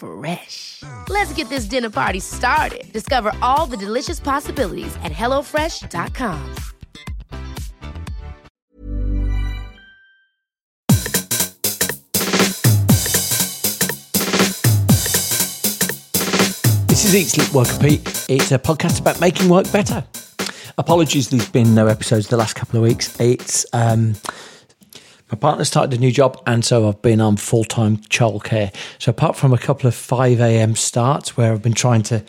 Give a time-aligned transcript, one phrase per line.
[0.00, 0.82] Fresh.
[1.08, 2.90] Let's get this dinner party started.
[2.92, 6.54] Discover all the delicious possibilities at hellofresh.com.
[16.88, 18.00] This is Eat Sleep Work Repeat.
[18.28, 20.04] It's a podcast about making work better.
[20.76, 23.18] Apologies, there's been no episodes the last couple of weeks.
[23.20, 24.14] It's um,
[25.30, 28.74] my partner started a new job, and so I've been on full time childcare.
[28.98, 30.74] So apart from a couple of five a.m.
[30.74, 32.24] starts where I've been trying to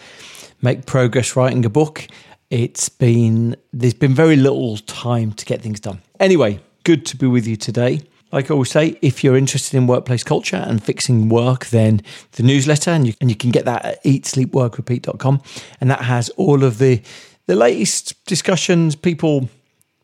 [0.61, 2.07] make progress writing a book,
[2.51, 6.01] it's been there's been very little time to get things done.
[6.19, 8.01] Anyway, good to be with you today.
[8.31, 12.01] Like I always say, if you're interested in workplace culture and fixing work, then
[12.33, 15.41] the newsletter, and you, and you can get that at eatsleepworkrepeat.com.
[15.81, 17.01] And that has all of the,
[17.47, 19.49] the latest discussions, people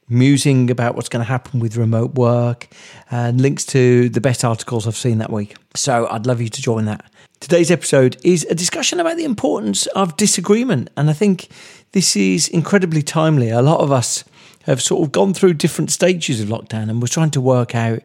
[0.09, 2.67] musing about what's going to happen with remote work,
[3.11, 5.55] and links to the best articles I've seen that week.
[5.75, 7.09] So I'd love you to join that.
[7.39, 10.89] Today's episode is a discussion about the importance of disagreement.
[10.97, 11.49] And I think
[11.91, 13.49] this is incredibly timely.
[13.49, 14.23] A lot of us
[14.63, 18.01] have sort of gone through different stages of lockdown and we're trying to work out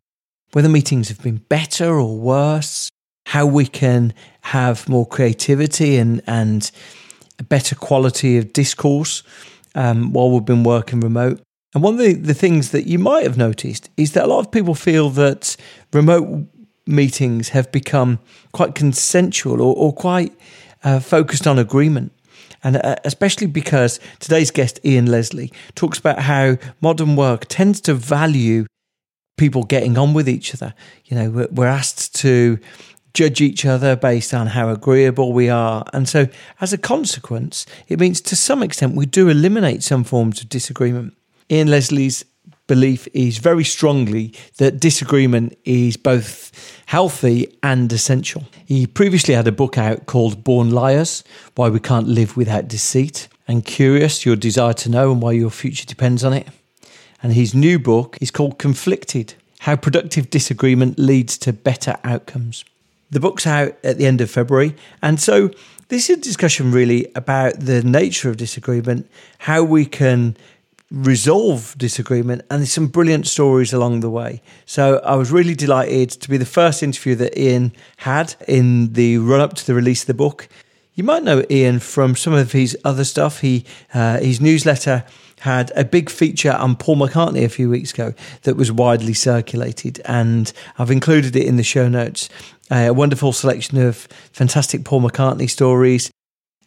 [0.53, 2.91] whether meetings have been better or worse,
[3.27, 6.71] how we can have more creativity and, and
[7.39, 9.23] a better quality of discourse
[9.75, 11.41] um, while we've been working remote.
[11.75, 14.41] And one of the, the things that you might have noticed is that a lot
[14.41, 15.57] of people feel that
[15.93, 16.47] remote
[16.87, 18.19] meetings have become
[18.53, 20.33] quite consensual or, or quite
[20.85, 22.13] uh, focused on agreement.
[22.65, 27.95] And uh, especially because today's guest, Ian Leslie, talks about how modern work tends to
[27.95, 28.67] value
[29.37, 30.75] people getting on with each other.
[31.07, 32.59] You know, we're, we're asked to
[33.15, 35.85] judge each other based on how agreeable we are.
[35.93, 36.29] And so,
[36.61, 41.15] as a consequence, it means to some extent we do eliminate some forms of disagreement.
[41.53, 42.25] Ian Leslie's
[42.67, 46.51] belief is very strongly that disagreement is both
[46.87, 48.45] healthy and essential.
[48.65, 51.23] He previously had a book out called Born Liars
[51.55, 55.51] Why We Can't Live Without Deceit, and Curious Your Desire to Know and Why Your
[55.51, 56.49] Future Depends on It.
[57.23, 62.65] And his new book is called Conflicted How Productive Disagreement Leads to Better Outcomes.
[63.11, 64.75] The book's out at the end of February.
[65.03, 65.51] And so
[65.89, 70.35] this is a discussion really about the nature of disagreement, how we can
[70.93, 74.43] resolve disagreement, and there's some brilliant stories along the way.
[74.67, 79.19] So I was really delighted to be the first interview that Ian had in the
[79.19, 80.49] run up to the release of the book.
[80.95, 83.41] You might know Ian from some of his other stuff.
[83.41, 83.65] He
[83.95, 85.05] uh, his newsletter
[85.41, 90.03] had a big feature on Paul McCartney a few weeks ago that was widely circulated,
[90.05, 92.29] and I've included it in the show notes.
[92.71, 96.11] A wonderful selection of fantastic Paul McCartney stories.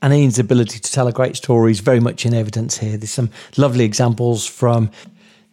[0.06, 2.96] And Ian's ability to tell a great story is very much in evidence here.
[2.96, 4.92] There's some lovely examples from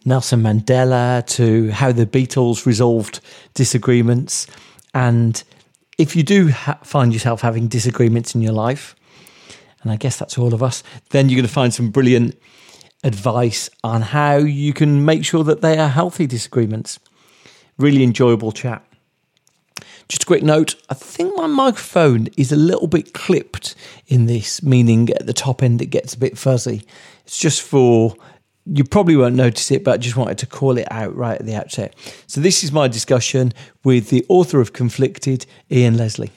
[0.05, 3.19] Nelson Mandela to how the Beatles resolved
[3.55, 4.45] disagreements.
[4.93, 5.43] And
[5.97, 8.95] if you do ha- find yourself having disagreements in your life,
[9.81, 12.39] and I guess that's all of us, then you're going to find some brilliant
[13.03, 16.99] advice on how you can make sure that they are healthy disagreements.
[17.79, 18.85] Really enjoyable chat.
[20.09, 23.75] Just a quick note I think my microphone is a little bit clipped
[24.07, 26.83] in this, meaning at the top end it gets a bit fuzzy.
[27.25, 28.15] It's just for,
[28.65, 31.45] you probably won't notice it, but I just wanted to call it out right at
[31.45, 31.95] the outset.
[32.27, 33.53] So, this is my discussion
[33.83, 36.31] with the author of Conflicted, Ian Leslie.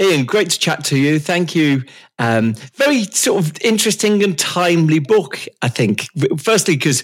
[0.00, 1.18] Ian, great to chat to you.
[1.18, 1.82] Thank you.
[2.20, 6.06] Um, very sort of interesting and timely book, I think.
[6.38, 7.02] Firstly, because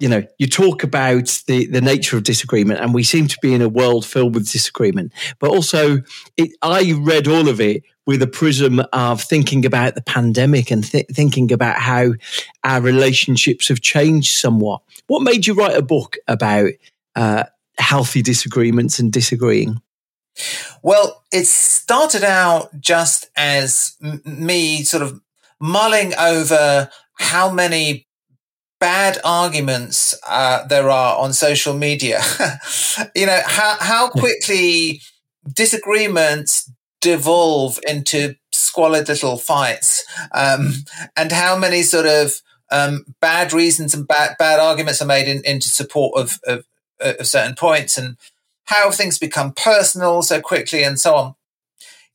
[0.00, 3.54] you know you talk about the the nature of disagreement, and we seem to be
[3.54, 5.12] in a world filled with disagreement.
[5.38, 6.02] But also,
[6.36, 10.82] it, I read all of it with a prism of thinking about the pandemic and
[10.82, 12.14] th- thinking about how
[12.64, 14.82] our relationships have changed somewhat.
[15.06, 16.70] What made you write a book about
[17.14, 17.44] uh,
[17.78, 19.80] healthy disagreements and disagreeing?
[20.82, 25.20] Well, it started out just as m- me sort of
[25.60, 28.06] mulling over how many
[28.80, 32.20] bad arguments uh, there are on social media.
[33.14, 35.00] you know how how quickly
[35.54, 40.72] disagreements devolve into squalid little fights, um,
[41.16, 42.32] and how many sort of
[42.72, 46.64] um, bad reasons and bad bad arguments are made in, into support of, of,
[47.00, 48.16] of certain points, and
[48.64, 51.34] how things become personal so quickly, and so on.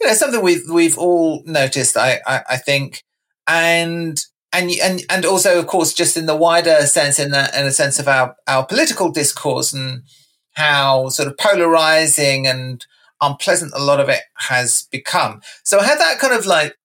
[0.02, 1.96] You know, something we've we've all noticed.
[1.96, 3.04] I I, I think,
[3.48, 4.20] and
[4.56, 7.72] and and and also, of course, just in the wider sense, in the in a
[7.72, 10.04] sense of our our political discourse and
[10.54, 12.86] how sort of polarizing and
[13.22, 15.42] unpleasant a lot of it has become.
[15.64, 16.76] So I had that kind of like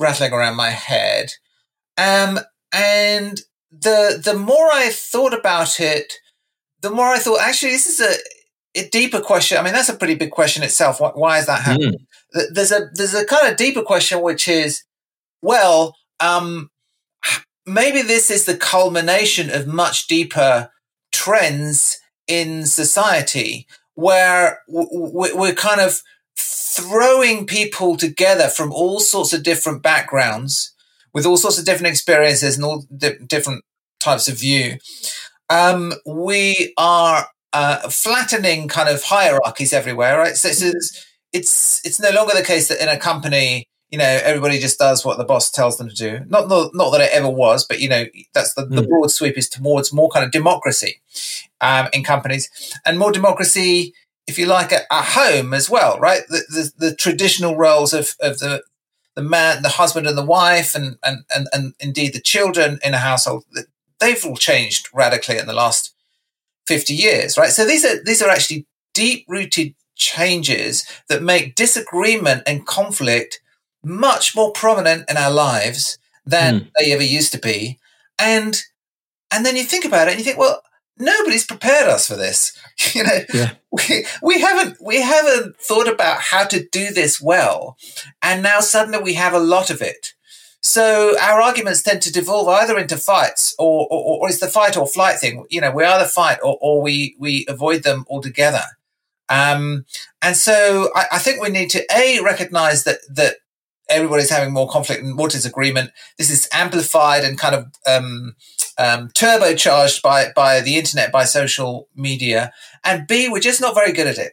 [0.00, 1.30] rattling around my head,
[1.96, 2.40] um,
[2.72, 3.40] and
[3.70, 6.14] the the more I thought about it,
[6.80, 9.58] the more I thought actually this is a, a deeper question.
[9.58, 11.00] I mean, that's a pretty big question itself.
[11.00, 12.06] Why, why is that happening?
[12.34, 12.54] Mm.
[12.54, 14.82] There's a there's a kind of deeper question, which is,
[15.40, 16.70] well, um,
[17.66, 20.70] maybe this is the culmination of much deeper
[21.12, 26.02] trends in society where we're kind of
[26.36, 30.74] throwing people together from all sorts of different backgrounds
[31.12, 33.62] with all sorts of different experiences and all di- different
[34.00, 34.78] types of view.
[35.50, 40.36] Um, we are uh, flattening kind of hierarchies everywhere, right?
[40.36, 40.62] So it's,
[41.32, 45.04] it's it's no longer the case that in a company you know, everybody just does
[45.04, 46.20] what the boss tells them to do.
[46.26, 48.74] Not, not, not that it ever was, but you know, that's the, mm.
[48.74, 48.88] the hmm.
[48.88, 51.02] broad sweep is towards more kind of democracy
[51.60, 52.48] um, in companies
[52.86, 53.92] and more democracy,
[54.26, 56.22] if you like, at, at home as well, right?
[56.30, 58.62] The, the, the, traditional roles of, of the
[59.14, 62.94] the man, the husband, and the wife, and and and, and indeed the children in
[62.94, 63.44] a household,
[64.00, 65.94] they've all changed radically in the last
[66.66, 67.50] fifty years, right?
[67.50, 73.41] So these are these are actually deep rooted changes that make disagreement and conflict
[73.84, 76.70] much more prominent in our lives than mm.
[76.78, 77.78] they ever used to be.
[78.18, 78.62] And
[79.32, 80.62] and then you think about it and you think, well,
[80.98, 82.56] nobody's prepared us for this.
[82.94, 83.52] you know, yeah.
[83.70, 87.76] we we haven't we haven't thought about how to do this well.
[88.22, 90.14] And now suddenly we have a lot of it.
[90.64, 94.76] So our arguments tend to devolve either into fights or, or, or it's the fight
[94.76, 95.44] or flight thing.
[95.50, 98.62] You know, we either fight or, or we, we avoid them altogether.
[99.28, 99.86] Um,
[100.20, 103.36] and so I, I, think we need to a recognize that that
[103.92, 105.90] everybody's having more conflict and more disagreement.
[106.18, 108.34] This is amplified and kind of um,
[108.78, 112.52] um, turbocharged by by the internet, by social media.
[112.82, 114.32] And B, we're just not very good at it.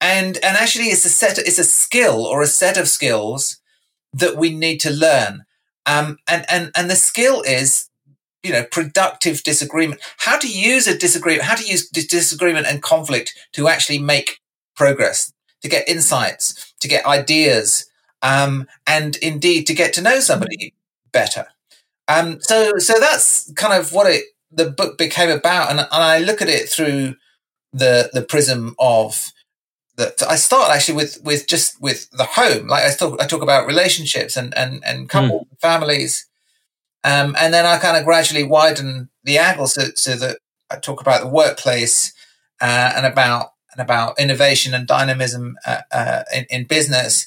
[0.00, 3.60] And and actually, it's a set, it's a skill or a set of skills
[4.12, 5.44] that we need to learn.
[5.86, 7.90] Um, and and and the skill is
[8.42, 13.34] you know productive disagreement how to use a disagreement how to use disagreement and conflict
[13.52, 14.40] to actually make
[14.76, 15.32] progress
[15.62, 17.86] to get insights to get ideas
[18.24, 20.74] um, and indeed to get to know somebody
[21.12, 21.46] better.
[22.08, 26.18] Um, so, so that's kind of what it the book became about, and, and I
[26.18, 27.16] look at it through
[27.72, 29.32] the the prism of
[29.96, 30.22] that.
[30.28, 33.66] I start actually with with just with the home, like I talk I talk about
[33.66, 35.60] relationships and and and couple mm.
[35.60, 36.26] families,
[37.04, 40.38] um, and then I kind of gradually widen the angle so, so that
[40.70, 42.12] I talk about the workplace
[42.60, 47.26] uh, and about and about innovation and dynamism uh, uh, in, in business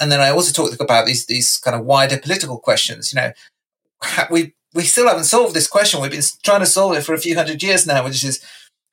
[0.00, 3.12] and then I also talked about these these kind of wider political questions.
[3.12, 3.32] You know,
[4.30, 6.00] we we still haven't solved this question.
[6.00, 8.44] We've been trying to solve it for a few hundred years now, which is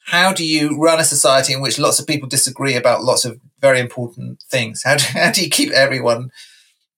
[0.05, 3.39] how do you run a society in which lots of people disagree about lots of
[3.59, 4.83] very important things?
[4.83, 6.31] How do, how do you keep everyone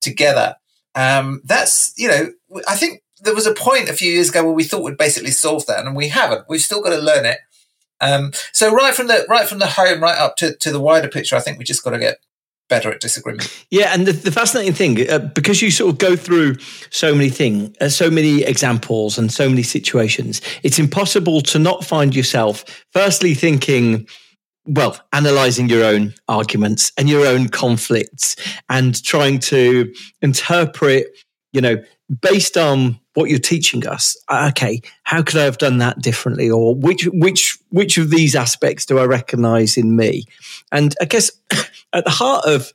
[0.01, 0.55] together?
[0.95, 2.31] Um, that's you know,
[2.67, 5.31] I think there was a point a few years ago where we thought we'd basically
[5.31, 6.45] solved that, and we haven't.
[6.47, 7.39] We've still got to learn it.
[7.99, 11.07] Um, so right from the right from the home right up to, to the wider
[11.07, 12.19] picture, I think we just got to get
[12.69, 13.65] better at disagreement.
[13.71, 16.57] Yeah, and the, the fascinating thing, uh, because you sort of go through
[16.89, 21.83] so many things, uh, so many examples, and so many situations, it's impossible to not
[21.83, 24.07] find yourself firstly thinking.
[24.69, 28.35] Well, analyzing your own arguments and your own conflicts
[28.67, 31.07] and trying to interpret,
[31.53, 31.81] you know,
[32.21, 36.49] based on what you're teaching us uh, okay how could i have done that differently
[36.49, 40.23] or which which which of these aspects do i recognize in me
[40.71, 41.31] and i guess
[41.93, 42.71] at the heart of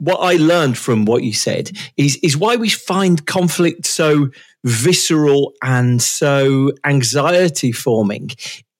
[0.00, 4.30] what I learned from what you said is is why we find conflict so
[4.64, 8.30] visceral and so anxiety forming.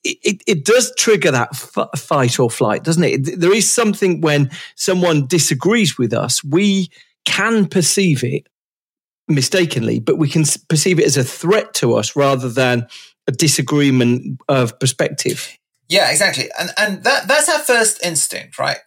[0.02, 3.38] It, it, it does trigger that f- fight or flight, doesn't it?
[3.38, 6.88] There is something when someone disagrees with us, we
[7.26, 8.46] can perceive it
[9.30, 12.86] mistakenly, but we can perceive it as a threat to us rather than
[13.26, 15.56] a disagreement of perspective.
[15.88, 16.48] Yeah, exactly.
[16.58, 18.78] And and that that's our first instinct, right?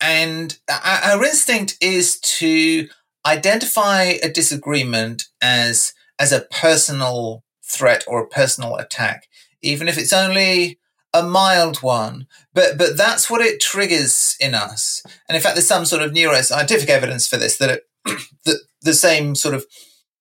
[0.00, 2.88] And our instinct is to
[3.26, 9.28] identify a disagreement as as a personal threat or a personal attack,
[9.62, 10.78] even if it's only
[11.14, 12.26] a mild one.
[12.54, 15.02] But but that's what it triggers in us.
[15.28, 17.82] And in fact, there's some sort of neuroscientific evidence for this that, it,
[18.44, 19.66] that the same sort of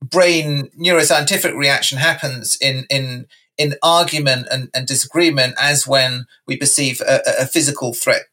[0.02, 3.28] brain neuroscientific reaction happens in in
[3.58, 8.24] in argument and, and disagreement as when we perceive a, a physical threat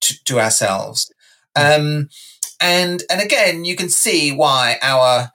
[0.00, 1.12] to, to ourselves.
[1.56, 2.08] Um,
[2.60, 5.30] and and again, you can see why our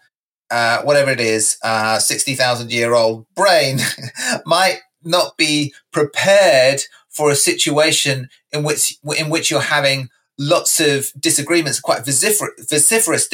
[0.51, 3.79] uh, whatever it is, uh, sixty thousand year old brain
[4.45, 11.11] might not be prepared for a situation in which in which you're having lots of
[11.19, 13.29] disagreements, quite vocifer- vociferous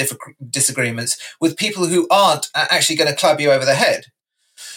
[0.50, 4.06] disagreements with people who aren't actually going to club you over the head,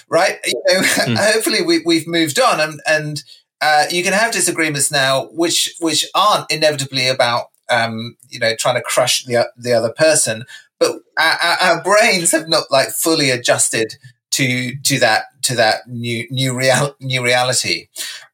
[0.08, 0.38] right?
[0.44, 1.32] You know, mm.
[1.32, 3.22] hopefully we, we've moved on, and and
[3.60, 8.76] uh, you can have disagreements now, which which aren't inevitably about um, you know trying
[8.76, 10.44] to crush the the other person,
[10.78, 13.96] but our, our, brains have not like fully adjusted
[14.32, 17.88] to to that to that new new real new reality.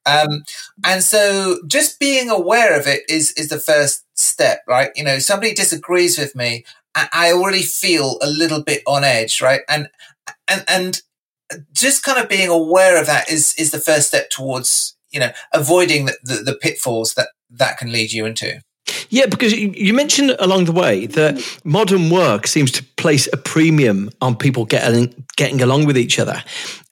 [0.07, 0.45] Um,
[0.85, 4.91] and so just being aware of it is is the first step, right?
[4.97, 6.65] You know, somebody disagrees with me,
[6.95, 9.63] I already feel a little bit on edge, right?
[9.69, 9.89] And
[10.49, 11.03] and and
[11.73, 15.31] just kind of being aware of that is is the first step towards you know
[15.53, 18.61] avoiding the, the, the pitfalls that that can lead you into.
[19.09, 24.11] Yeah, because you mentioned along the way that modern work seems to place a premium
[24.21, 26.43] on people getting getting along with each other,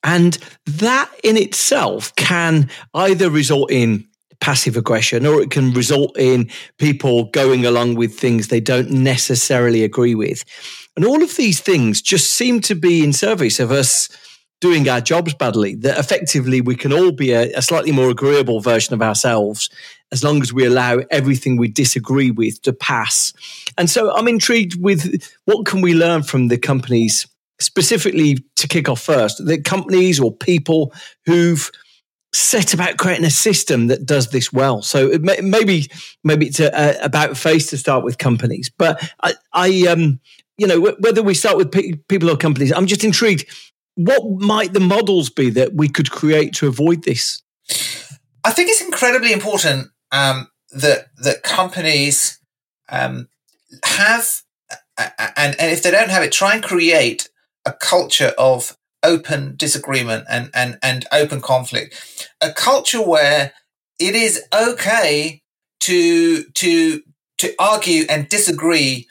[0.02, 4.06] and that in itself can either result in
[4.40, 9.82] passive aggression or it can result in people going along with things they don't necessarily
[9.82, 10.44] agree with.
[10.96, 14.08] And all of these things just seem to be in service of us
[14.60, 18.60] doing our jobs badly, that effectively we can all be a, a, slightly more agreeable
[18.60, 19.70] version of ourselves
[20.12, 23.32] as long as we allow everything we disagree with to pass.
[23.76, 27.26] And so I'm intrigued with what can we learn from the companies
[27.60, 30.92] specifically to kick off first, the companies or people
[31.26, 31.70] who've
[32.34, 34.82] set about creating a system that does this well.
[34.82, 35.86] So may, maybe
[36.22, 40.20] maybe it's a, a, about face to start with companies, but I, I um,
[40.58, 41.72] you know, whether we start with
[42.08, 43.46] people or companies, I'm just intrigued
[43.98, 47.42] what might the models be that we could create to avoid this?
[48.44, 52.38] I think it's incredibly important um, that that companies
[52.88, 53.28] um,
[53.84, 54.42] have,
[54.96, 57.28] and, and if they don't have it, try and create
[57.64, 61.94] a culture of open disagreement and, and, and open conflict,
[62.40, 63.52] a culture where
[63.98, 65.42] it is okay
[65.80, 67.02] to to
[67.38, 69.06] to argue and disagree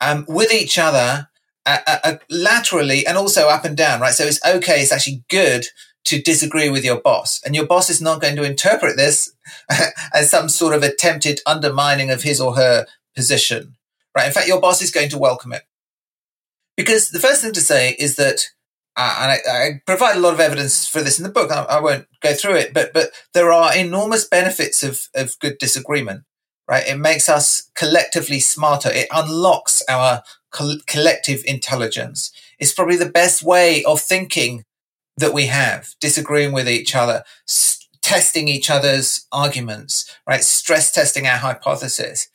[0.00, 1.28] um, with each other
[1.66, 4.14] uh, uh, laterally and also up and down, right?
[4.14, 5.66] So it's okay, it's actually good
[6.04, 7.40] to disagree with your boss.
[7.44, 9.32] And your boss is not going to interpret this
[10.14, 13.76] as some sort of attempted undermining of his or her position,
[14.16, 14.26] right?
[14.26, 15.62] In fact, your boss is going to welcome it.
[16.76, 18.48] Because the first thing to say is that,
[18.96, 21.50] uh, and I, I, provide a lot of evidence for this in the book.
[21.50, 25.58] I, I, won't go through it, but but there are enormous benefits of of good
[25.58, 26.24] disagreement.
[26.66, 28.90] Right, it makes us collectively smarter.
[28.90, 32.32] It unlocks our collective intelligence.
[32.58, 34.64] It's probably the best way of thinking
[35.16, 40.42] that we have, disagreeing with each other, s- testing each other's arguments, right?
[40.42, 42.28] Stress testing our hypothesis.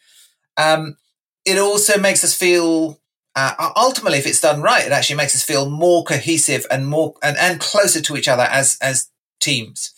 [0.58, 0.98] Um,
[1.46, 3.00] it also makes us feel,
[3.36, 7.14] uh, ultimately, if it's done right, it actually makes us feel more cohesive and more
[7.22, 9.10] and, and closer to each other as as
[9.40, 9.94] teams.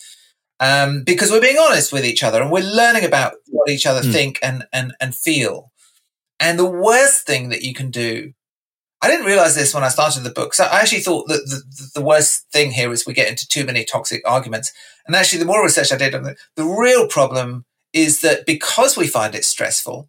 [0.60, 4.00] Um, because we're being honest with each other and we're learning about what each other
[4.00, 4.12] mm.
[4.12, 5.72] think and, and, and feel.
[6.38, 8.32] And the worst thing that you can do,
[9.02, 10.54] I didn't realize this when I started the book.
[10.54, 13.64] So I actually thought that the, the worst thing here is we get into too
[13.64, 14.72] many toxic arguments.
[15.06, 18.96] And actually, the more research I did on it, the real problem is that because
[18.96, 20.08] we find it stressful,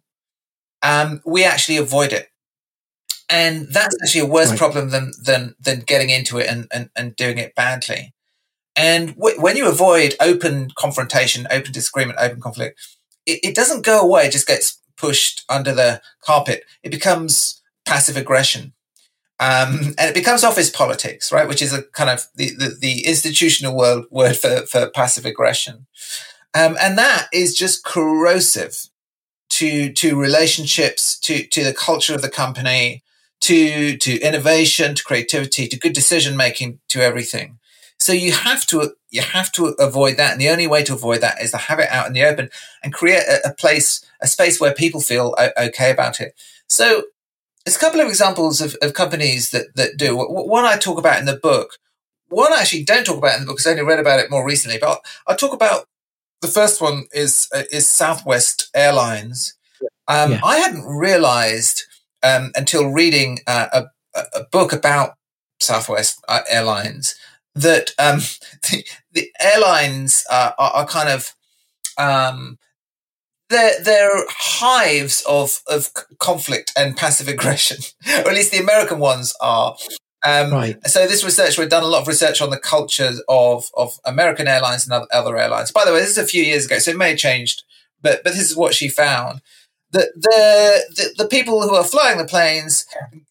[0.82, 2.28] um, we actually avoid it.
[3.28, 4.58] And that's actually a worse right.
[4.58, 8.14] problem than, than, than getting into it and, and, and doing it badly.
[8.76, 12.80] And w- when you avoid open confrontation, open disagreement, open conflict,
[13.26, 14.26] it, it doesn't go away.
[14.26, 16.62] It just gets pushed under the carpet.
[16.84, 18.73] It becomes passive aggression.
[19.44, 21.48] Um, and it becomes office politics, right?
[21.48, 25.86] Which is a kind of the, the, the institutional word, word for, for passive aggression.
[26.54, 28.88] Um, and that is just corrosive
[29.50, 33.02] to, to relationships, to, to the culture of the company,
[33.40, 37.58] to, to innovation, to creativity, to good decision making, to everything.
[37.98, 41.20] So you have to you have to avoid that, and the only way to avoid
[41.20, 42.50] that is to have it out in the open
[42.82, 46.34] and create a, a place, a space where people feel okay about it.
[46.68, 47.04] So
[47.64, 50.16] there's a couple of examples of, of companies that that do.
[50.16, 51.78] One I talk about in the book.
[52.28, 54.30] One I actually don't talk about in the book because I only read about it
[54.30, 54.78] more recently.
[54.78, 55.86] But I'll, talk about
[56.40, 59.54] the first one is uh, is Southwest Airlines.
[60.08, 60.40] Um, yeah.
[60.44, 61.84] I hadn't realized
[62.22, 63.82] um, until reading uh,
[64.14, 65.16] a, a book about
[65.60, 67.14] Southwest uh, Airlines
[67.54, 68.18] that um,
[68.70, 71.34] the, the, airlines uh, are, are, kind of
[71.96, 72.58] um,
[73.54, 79.34] they're, they're hives of, of conflict and passive aggression, or at least the American ones
[79.40, 79.76] are.
[80.26, 80.86] Um, right.
[80.86, 84.48] So this research, we've done a lot of research on the cultures of, of American
[84.48, 85.70] airlines and other, other airlines.
[85.70, 87.62] By the way, this is a few years ago, so it may have changed,
[88.02, 89.40] but, but this is what she found.
[89.94, 92.84] The, the, the, the people who are flying the planes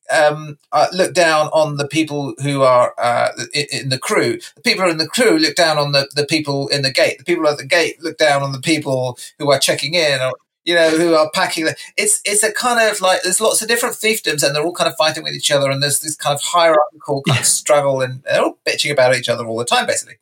[0.10, 4.40] um, uh, look down on the people who are uh, in, in, the crew.
[4.56, 7.18] The people in the crew look down on the, the people in the gate.
[7.18, 10.32] The people at the gate look down on the people who are checking in or
[10.66, 11.66] you know, who are packing.
[11.66, 14.74] The, it's it's a kind of like there's lots of different fiefdoms, and they're all
[14.74, 18.02] kind of fighting with each other, and there's this kind of hierarchical kind of struggle,
[18.02, 20.16] and they're all bitching about each other all the time, basically.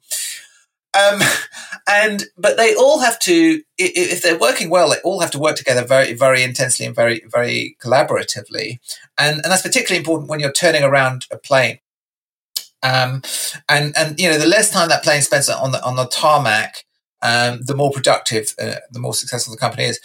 [0.94, 1.22] Um,
[1.88, 5.56] and but they all have to, if they're working well, they all have to work
[5.56, 8.80] together very, very intensely and very, very collaboratively,
[9.18, 11.80] and and that's particularly important when you're turning around a plane.
[12.84, 13.22] Um,
[13.70, 16.86] and and you know, the less time that plane spends on the on the tarmac,
[17.22, 20.00] um, the more productive, uh, the more successful the company is.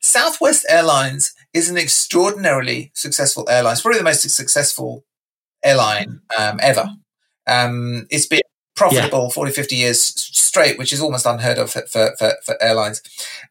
[0.00, 3.72] Southwest Airlines is an extraordinarily successful airline.
[3.72, 5.04] It's probably the most successful
[5.64, 6.88] airline um, ever.
[7.46, 8.40] Um, it's been
[8.76, 9.30] profitable yeah.
[9.30, 12.12] 40, 50 years straight, which is almost unheard of for, for,
[12.44, 13.02] for, airlines.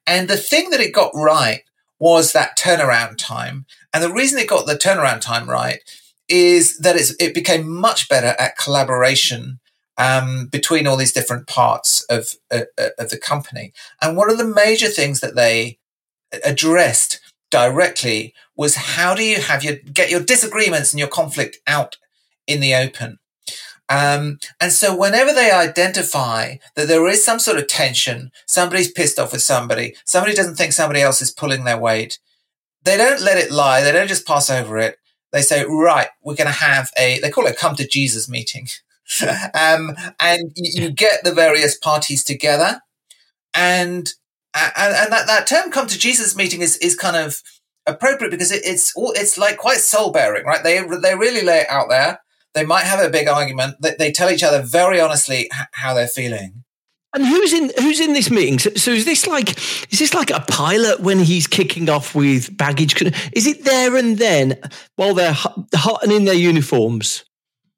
[0.08, 1.64] And the thing that it got right
[2.00, 3.66] was that turnaround time.
[3.94, 5.80] And the reason it got the turnaround time right
[6.28, 9.60] is that it became much better at collaboration
[9.98, 13.74] um, between all these different parts of, uh, uh, of the company.
[14.02, 15.80] And one of the major things that they
[16.44, 17.20] addressed
[17.52, 21.98] directly was how do you have your get your disagreements and your conflict out
[22.48, 23.20] in the open
[23.90, 29.20] um, and so whenever they identify that there is some sort of tension somebody's pissed
[29.20, 32.20] off with somebody somebody doesn't think somebody else is pulling their weight
[32.84, 34.98] they don't let it lie they don't just pass over it
[35.32, 38.68] they say right we're going to have a they call it come to jesus meeting
[39.54, 42.82] um, and you, you get the various parties together
[43.54, 44.14] and
[44.56, 47.42] and, and that, that term come to Jesus meeting is, is kind of
[47.86, 50.64] appropriate because it, it's all, it's like quite soul bearing, right?
[50.64, 52.20] They, they really lay it out there.
[52.56, 53.76] They might have a big argument.
[53.82, 56.64] They, they tell each other very honestly how they're feeling.
[57.14, 58.60] And who's in who's in this meeting?
[58.60, 59.58] So, so, is this like
[59.92, 63.02] is this like a pilot when he's kicking off with baggage?
[63.32, 64.60] Is it there and then
[64.96, 67.24] while they're hot and in their uniforms?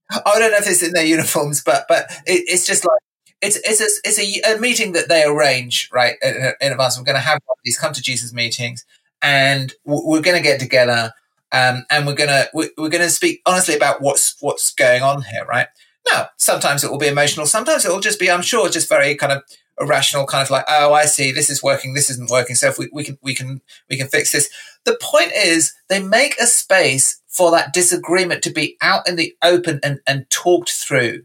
[0.09, 2.99] I don't know if it's in their uniforms, but but it, it's just like
[3.41, 6.97] it's it's a, it's a, a meeting that they arrange right in, in advance.
[6.97, 8.85] We're going to have these come to Jesus meetings,
[9.21, 11.13] and we're going to get together,
[11.51, 15.45] um, and we're to we're going to speak honestly about what's what's going on here,
[15.45, 15.67] right?
[16.11, 17.45] Now, sometimes it will be emotional.
[17.45, 19.43] Sometimes it will just be, I'm sure, just very kind of
[19.79, 22.55] irrational, kind of like, oh, I see, this is working, this isn't working.
[22.55, 24.49] So if we, we can we can we can fix this.
[24.85, 29.35] The point is, they make a space for that disagreement to be out in the
[29.43, 31.23] open and, and talked through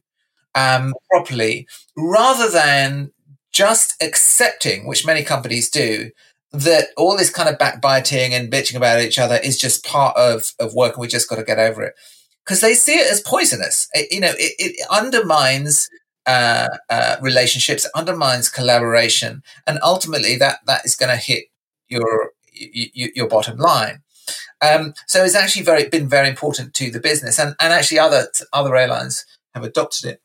[0.55, 3.13] um, properly rather than
[3.53, 6.11] just accepting, which many companies do,
[6.53, 10.53] that all this kind of backbiting and bitching about each other is just part of,
[10.61, 11.95] of work and we just got to get over it.
[12.45, 13.89] Because they see it as poisonous.
[13.95, 15.89] It, you know, it, it undermines
[16.27, 21.45] uh, uh, relationships, undermines collaboration, and ultimately that that is going to hit
[21.89, 24.03] your, your, your bottom line.
[24.61, 28.29] Um, so it's actually very been very important to the business, and, and actually other
[28.53, 30.23] other airlines have adopted it.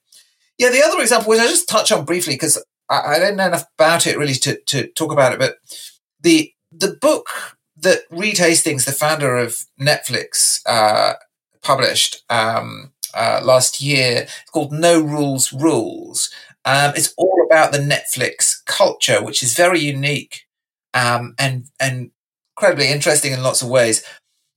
[0.58, 3.48] Yeah, the other example, which I just touch on briefly because I, I, don't know
[3.48, 5.58] enough about it really to, to talk about it, but
[6.21, 7.30] the the book
[7.77, 11.13] that Reed Hastings, the founder of Netflix, uh,
[11.62, 16.30] published um, uh, last year, called No Rules Rules.
[16.65, 20.41] Um, it's all about the Netflix culture, which is very unique
[20.93, 22.12] um, and and
[22.58, 24.03] incredibly interesting in lots of ways.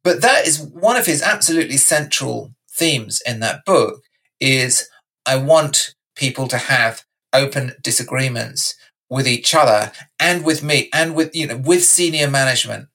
[0.03, 4.01] But that is one of his absolutely central themes in that book
[4.41, 4.89] is
[5.27, 8.75] I want people to have open disagreements
[9.11, 12.89] with each other and with me and with, you know, with senior management.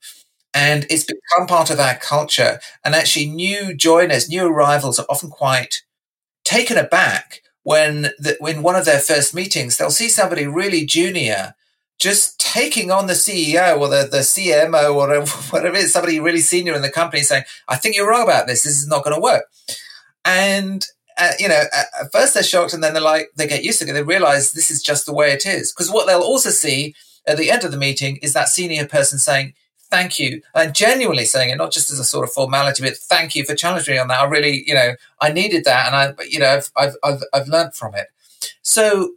[0.54, 2.60] And it's become part of our culture.
[2.84, 5.84] And actually, new joiners, new arrivals are often quite
[6.46, 11.56] taken aback when when one of their first meetings, they'll see somebody really junior
[12.00, 16.40] just taking on the CEO or the, the CMO or whatever it is, somebody really
[16.40, 18.64] senior in the company saying, I think you're wrong about this.
[18.64, 19.46] This is not going to work.
[20.24, 20.86] And
[21.18, 23.88] uh, you know, at first they're shocked and then they're like, they get used to
[23.88, 23.94] it.
[23.94, 25.72] They realize this is just the way it is.
[25.72, 29.18] Because what they'll also see at the end of the meeting is that senior person
[29.18, 29.54] saying,
[29.90, 33.36] thank you, and genuinely saying it, not just as a sort of formality, but thank
[33.36, 34.20] you for challenging me on that.
[34.20, 35.88] I really, you know, I needed that.
[35.88, 38.08] And I, you know, I've, I've, I've, I've learned from it.
[38.62, 39.12] So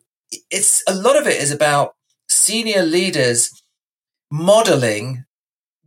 [0.50, 1.96] it's a lot of it is about
[2.28, 3.62] senior leaders
[4.30, 5.24] modeling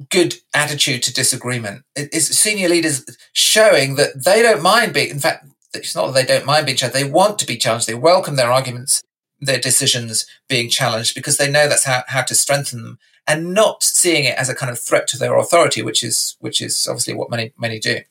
[0.09, 1.83] good attitude to disagreement.
[1.95, 6.25] It's senior leaders showing that they don't mind being, in fact, it's not that they
[6.25, 6.97] don't mind being challenged.
[6.97, 7.87] They want to be challenged.
[7.87, 9.01] They welcome their arguments,
[9.39, 13.83] their decisions being challenged because they know that's how, how to strengthen them and not
[13.83, 17.13] seeing it as a kind of threat to their authority, which is, which is obviously
[17.13, 18.01] what many, many do.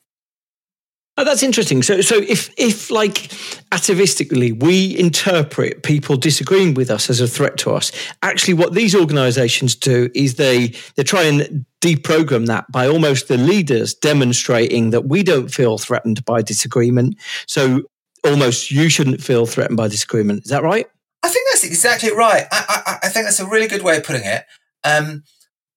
[1.17, 1.83] Oh, that's interesting.
[1.83, 3.31] So, so if if like
[3.73, 7.93] atavistically we interpret people disagreeing with us as a threat to us,
[8.23, 13.37] actually, what these organisations do is they they try and deprogram that by almost the
[13.37, 17.17] leaders demonstrating that we don't feel threatened by disagreement.
[17.47, 17.83] So,
[18.25, 20.45] almost you shouldn't feel threatened by disagreement.
[20.45, 20.87] Is that right?
[21.23, 22.47] I think that's exactly right.
[22.51, 24.45] I, I, I think that's a really good way of putting it.
[24.85, 25.25] Um,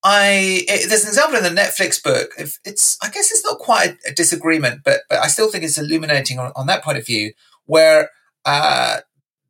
[0.04, 2.32] I it, there's an example in the Netflix book.
[2.38, 5.78] If it's I guess it's not quite a, disagreement, but but I still think it's
[5.78, 7.34] illuminating on, on that point of view
[7.66, 8.10] where
[8.44, 9.00] uh,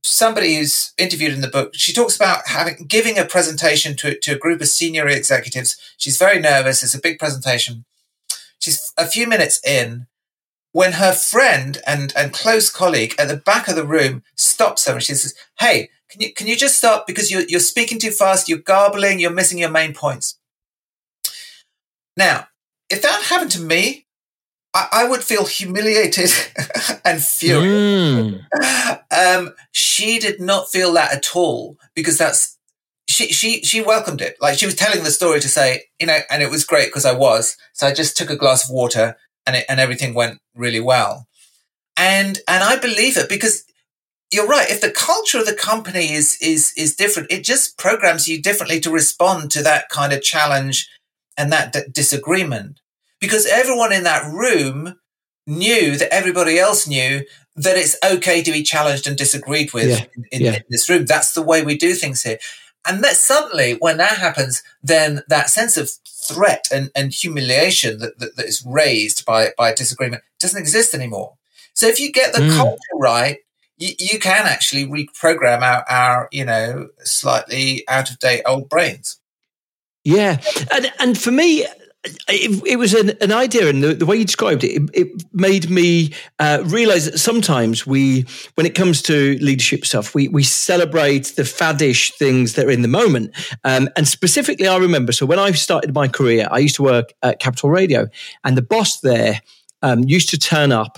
[0.04, 4.36] somebody who's interviewed in the book she talks about having giving a presentation to to
[4.36, 5.76] a group of senior executives.
[5.98, 6.84] She's very nervous.
[6.84, 7.86] It's a big presentation.
[8.60, 10.06] She's a few minutes in
[10.72, 14.94] when her friend and and close colleague at the back of the room stops her
[14.94, 18.12] and she says, "Hey." Can you, can you just stop because you're, you're speaking too
[18.12, 20.38] fast, you're garbling, you're missing your main points.
[22.18, 22.48] Now,
[22.90, 24.06] if that happened to me,
[24.74, 26.32] I, I would feel humiliated
[27.06, 28.42] and furious.
[28.54, 29.00] Mm.
[29.12, 32.58] Um, she did not feel that at all because that's
[33.08, 34.38] she she she welcomed it.
[34.42, 37.06] Like she was telling the story to say, you know, and it was great because
[37.06, 37.58] I was.
[37.74, 41.28] So I just took a glass of water and it, and everything went really well.
[41.98, 43.66] And and I believe it because
[44.32, 44.70] you're right.
[44.70, 48.80] If the culture of the company is is is different, it just programs you differently
[48.80, 50.90] to respond to that kind of challenge
[51.38, 52.80] and that d- disagreement
[53.20, 55.00] because everyone in that room
[55.48, 57.24] knew that everybody else knew
[57.56, 60.06] that it's okay to be challenged and disagreed with yeah.
[60.32, 60.54] In, yeah.
[60.56, 61.06] in, this room.
[61.06, 62.40] That's the way we do things here.
[62.86, 68.20] And that suddenly, when that happens, then that sense of threat and, and humiliation that,
[68.20, 71.36] that, that is raised by, by disagreement doesn't exist anymore.
[71.74, 72.58] So if you get the mm.
[72.58, 73.38] culture right,
[73.78, 79.20] you, you can actually reprogram our, our, you know, slightly out of date old brains.
[80.04, 80.42] Yeah,
[80.74, 81.66] and and for me,
[82.28, 85.26] it, it, was an, an, idea, and the, the, way you described it, it, it
[85.34, 90.44] made me uh, realize that sometimes we, when it comes to leadership stuff, we we
[90.44, 93.34] celebrate the faddish things that are in the moment.
[93.64, 95.14] Um, and specifically, I remember.
[95.14, 98.08] So when I started my career, I used to work at Capital Radio,
[98.44, 99.42] and the boss there
[99.82, 100.98] um, used to turn up.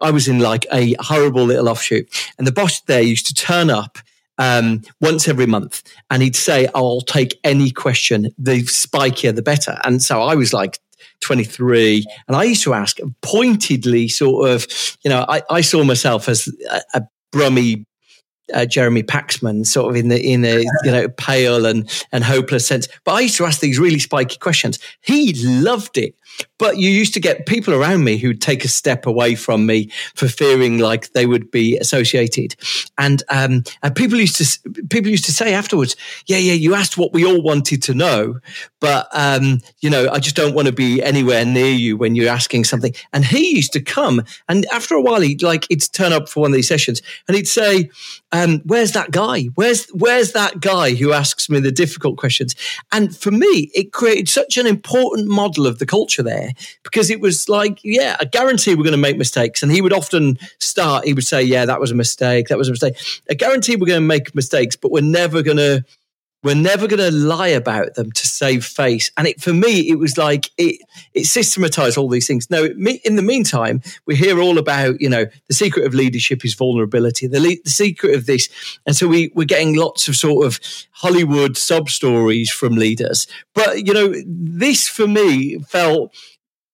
[0.00, 3.70] I was in like a horrible little offshoot, and the boss there used to turn
[3.70, 3.98] up
[4.38, 8.30] um, once every month, and he'd say, "I'll take any question.
[8.38, 10.78] The spikier, the better." And so I was like
[11.20, 14.66] 23, and I used to ask pointedly, sort of,
[15.02, 17.86] you know, I, I saw myself as a, a brummy
[18.52, 22.66] uh, Jeremy Paxman, sort of in the in a you know pale and and hopeless
[22.66, 22.88] sense.
[23.04, 24.78] But I used to ask these really spiky questions.
[25.00, 26.14] He loved it.
[26.58, 29.90] But you used to get people around me who'd take a step away from me
[30.14, 32.56] for fearing like they would be associated,
[32.98, 36.96] and um, and people used to people used to say afterwards, yeah, yeah, you asked
[36.96, 38.38] what we all wanted to know,
[38.80, 42.30] but um, you know, I just don't want to be anywhere near you when you're
[42.30, 42.94] asking something.
[43.12, 46.40] And he used to come, and after a while, he'd like he'd turn up for
[46.40, 47.90] one of these sessions, and he'd say,
[48.32, 49.44] um, "Where's that guy?
[49.54, 52.54] Where's where's that guy who asks me the difficult questions?"
[52.92, 56.50] And for me, it created such an important model of the culture there
[56.82, 59.62] because it was like, yeah, I guarantee we're going to make mistakes.
[59.62, 62.48] And he would often start, he would say, yeah, that was a mistake.
[62.48, 62.96] That was a mistake.
[63.30, 65.84] I guarantee we're going to make mistakes, but we're never going to
[66.44, 69.10] we're never going to lie about them to save face.
[69.16, 70.78] And it, for me, it was like it,
[71.14, 72.50] it systematized all these things.
[72.50, 76.54] Now, in the meantime, we hear all about, you know, the secret of leadership is
[76.54, 78.50] vulnerability, the, le- the secret of this.
[78.86, 80.60] And so we, we're getting lots of sort of
[80.92, 83.26] Hollywood sub stories from leaders.
[83.54, 86.14] But, you know, this for me felt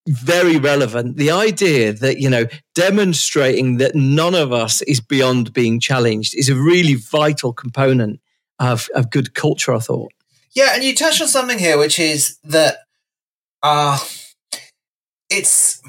[0.05, 1.15] very relevant.
[1.15, 6.49] The idea that, you know, demonstrating that none of us is beyond being challenged is
[6.49, 8.19] a really vital component
[8.61, 10.13] of, of good culture, I thought.
[10.53, 12.79] Yeah, and you touched on something here, which is that
[13.63, 13.97] uh,
[15.29, 15.81] it's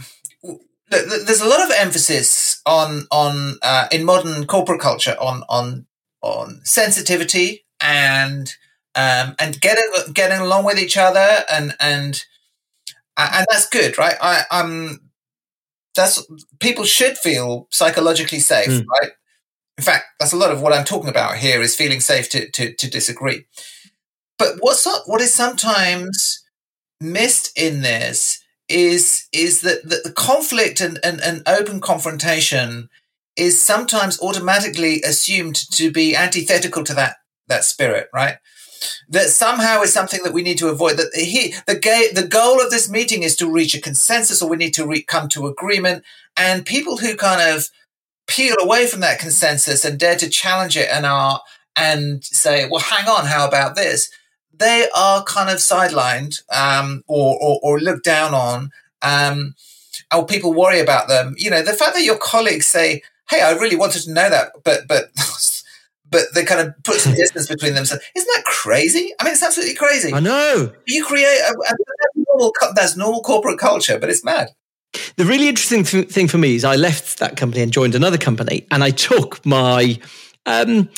[0.91, 5.87] there's a lot of emphasis on on uh, in modern corporate culture on on
[6.23, 8.55] on sensitivity and
[8.95, 12.25] um, and getting getting along with each other and and
[13.17, 14.17] and that's good, right?
[14.21, 15.11] I, I'm
[15.95, 16.25] that's
[16.61, 18.87] people should feel psychologically safe, mm.
[18.87, 19.11] right?
[19.79, 22.51] In fact, that's a lot of what I'm talking about here is feeling safe to,
[22.51, 23.47] to, to disagree.
[24.39, 26.45] But what's what is sometimes
[27.01, 32.89] missed in this is is that, that the conflict and, and, and open confrontation
[33.37, 37.17] is sometimes automatically assumed to be antithetical to that
[37.49, 38.37] that spirit, right?
[39.09, 40.97] That somehow is something that we need to avoid.
[40.97, 44.49] That he, the ga- the goal of this meeting is to reach a consensus, or
[44.49, 46.05] we need to re- come to agreement.
[46.37, 47.69] And people who kind of
[48.27, 51.41] peel away from that consensus and dare to challenge it and are
[51.77, 54.11] and say, well, hang on, how about this?
[54.53, 58.71] They are kind of sidelined um, or, or, or looked down on.
[59.01, 59.55] Um,
[60.15, 61.35] or people worry about them.
[61.39, 64.53] You know, the fact that your colleagues say, "Hey, I really wanted to know that,"
[64.65, 65.11] but but
[66.11, 68.05] but they kind of put some distance between themselves.
[68.05, 69.15] So isn't that crazy?
[69.19, 70.13] I mean, it's absolutely crazy.
[70.13, 70.73] I know.
[70.87, 74.51] You create a, a, a normal, that's normal corporate culture, but it's mad.
[75.17, 78.19] The really interesting th- thing for me is I left that company and joined another
[78.19, 79.99] company, and I took my
[80.47, 80.89] um,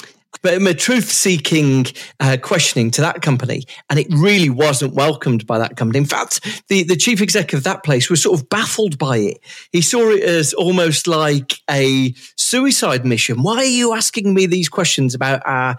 [0.43, 1.87] my truth seeking
[2.21, 5.99] uh, questioning to that company, and it really wasn't welcomed by that company.
[5.99, 9.39] In fact, the, the chief executive of that place was sort of baffled by it.
[9.73, 13.43] He saw it as almost like a suicide mission.
[13.43, 15.77] Why are you asking me these questions about our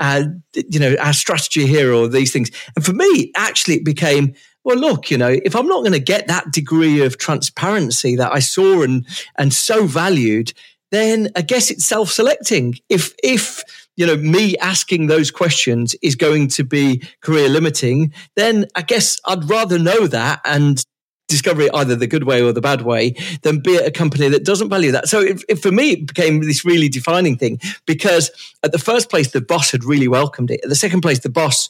[0.00, 2.50] uh, you know, our strategy here or these things.
[2.74, 6.00] And for me, actually, it became, well, look, you know, if I'm not going to
[6.00, 10.52] get that degree of transparency that I saw and and so valued,
[10.90, 12.78] then I guess it's self-selecting.
[12.88, 13.62] If if
[13.96, 19.18] you know me asking those questions is going to be career limiting, then I guess
[19.26, 20.84] I'd rather know that and
[21.30, 24.28] discover it either the good way or the bad way than be at a company
[24.28, 25.08] that doesn't value that.
[25.08, 28.30] So it, it, for me, it became this really defining thing because
[28.64, 30.60] at the first place, the boss had really welcomed it.
[30.64, 31.68] At the second place, the boss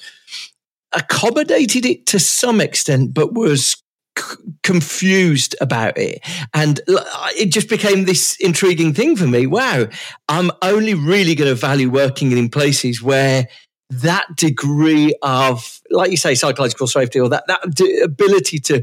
[0.93, 3.83] accommodated it to some extent, but was
[4.63, 6.21] confused about it.
[6.53, 6.81] And
[7.39, 9.47] it just became this intriguing thing for me.
[9.47, 9.87] Wow,
[10.29, 13.49] I'm only really going to value working in places where
[13.89, 18.83] that degree of, like you say, psychological safety or that, that ability to,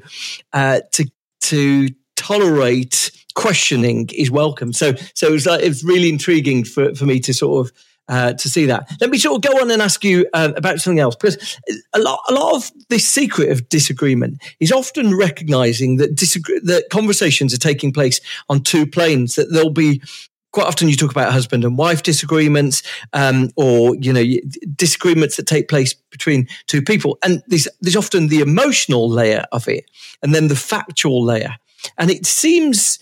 [0.54, 1.06] uh, to,
[1.41, 4.74] to tolerate questioning is welcome.
[4.74, 7.74] So, so it was like, it was really intriguing for, for me to sort of,
[8.08, 8.89] uh, to see that.
[9.02, 11.60] Let me sort of go on and ask you uh, about something else because
[11.93, 16.89] a lot, a lot of the secret of disagreement is often recognizing that disagree- that
[16.89, 19.36] conversations are taking place on two planes.
[19.36, 20.02] That there'll be
[20.52, 22.82] quite often you talk about husband and wife disagreements,
[23.13, 24.24] um, or you know
[24.76, 29.67] disagreements that take place between two people, and there's there's often the emotional layer of
[29.67, 29.86] it,
[30.24, 31.56] and then the factual layer,
[31.98, 33.00] and it seems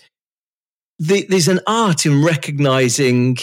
[0.98, 3.38] the, there's an art in recognizing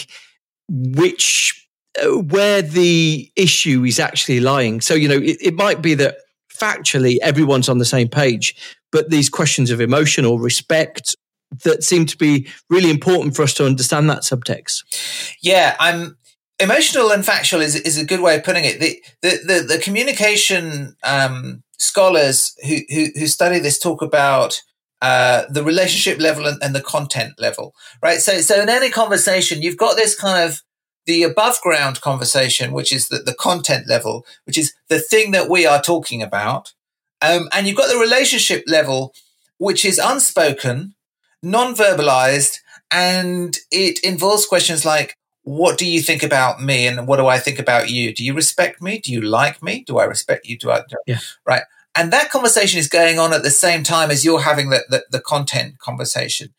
[0.68, 1.68] which
[2.02, 4.80] uh, where the issue is actually lying.
[4.80, 6.16] So you know, it, it might be that
[6.52, 8.54] factually everyone's on the same page,
[8.92, 11.16] but these questions of emotion or respect
[11.62, 14.82] that seem to be really important for us to understand that subtext.
[15.40, 16.16] Yeah, I'm
[16.58, 18.80] emotional and factual is is a good way of putting it.
[18.80, 24.62] The the the, the communication um, scholars who, who, who study this talk about
[25.04, 28.20] uh, the relationship level and, and, the content level, right?
[28.22, 30.62] So so in any conversation, you've got this kind of
[31.04, 35.50] the above ground conversation, which is the, the content level, which is the thing that
[35.50, 36.72] we are talking about.
[37.20, 39.12] Um, and you've got the relationship level,
[39.58, 40.94] which is unspoken,
[41.42, 47.18] non verbalized, and it involves questions like, what do you think about me and what
[47.18, 48.14] do I think about you?
[48.14, 49.00] Do you respect me?
[49.00, 49.84] Do you like me?
[49.86, 50.56] Do I respect you?
[50.56, 50.78] Do I?
[50.78, 51.18] Do, yeah.
[51.46, 51.64] Right.
[51.96, 55.04] And that conversation is going on at the same time as you're having the, the,
[55.10, 56.52] the content conversation.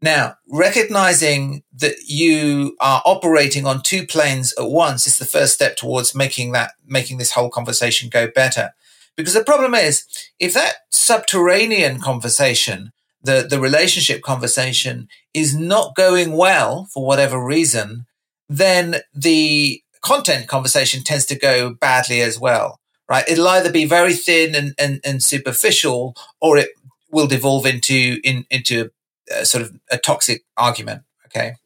[0.00, 5.76] Now, recognizing that you are operating on two planes at once is the first step
[5.76, 8.72] towards making that, making this whole conversation go better.
[9.16, 10.04] Because the problem is,
[10.40, 12.92] if that subterranean conversation,
[13.22, 18.06] the, the relationship conversation is not going well for whatever reason,
[18.48, 22.80] then the content conversation tends to go badly as well,
[23.12, 23.28] right?
[23.28, 26.70] It'll either be very thin and, and, and superficial or it
[27.10, 28.90] will devolve into, in, into
[29.30, 31.02] a, sort of a toxic argument.
[31.26, 31.56] Okay.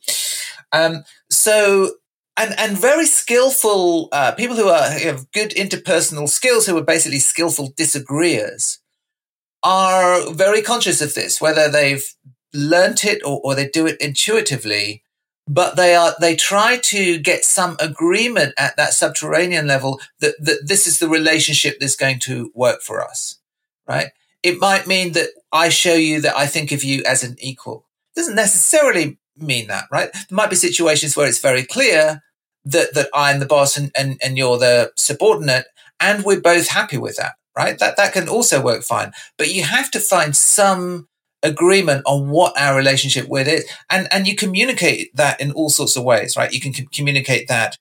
[0.72, 1.92] Um, so,
[2.36, 6.82] and, and very skillful, uh, people who are, who have good interpersonal skills, who are
[6.82, 8.80] basically skillful disagreeers
[9.62, 12.12] are very conscious of this, whether they've
[12.52, 15.04] learnt it or, or they do it intuitively
[15.48, 20.66] but they are they try to get some agreement at that subterranean level that, that
[20.66, 23.38] this is the relationship that's going to work for us
[23.88, 24.08] right?
[24.42, 27.86] It might mean that i show you that i think of you as an equal.
[28.14, 30.12] It doesn't necessarily mean that right?
[30.12, 32.22] There might be situations where it's very clear
[32.64, 35.66] that that i'm the boss and, and, and you're the subordinate
[36.00, 37.78] and we're both happy with that right?
[37.78, 39.12] That that can also work fine.
[39.38, 41.08] But you have to find some
[41.42, 45.96] agreement on what our relationship with it and and you communicate that in all sorts
[45.96, 46.52] of ways right?
[46.52, 47.76] You can communicate that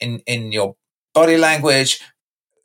[0.00, 0.76] in in your
[1.14, 2.00] body language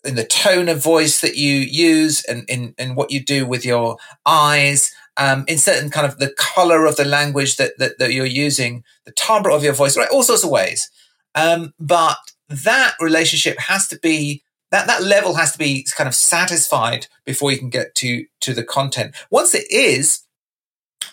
[0.03, 3.65] in the tone of voice that you use and in, in what you do with
[3.65, 8.13] your eyes um, in certain kind of the color of the language that, that, that
[8.13, 10.09] you're using the timbre of your voice right?
[10.09, 10.89] All sorts of ways.
[11.35, 16.15] Um, but that relationship has to be that that level has to be kind of
[16.15, 19.15] satisfied before you can get to to the content.
[19.29, 20.21] Once it is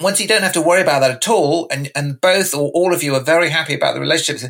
[0.00, 2.92] once you don't have to worry about that at all, and, and both or all
[2.92, 4.44] of you are very happy about the relationships,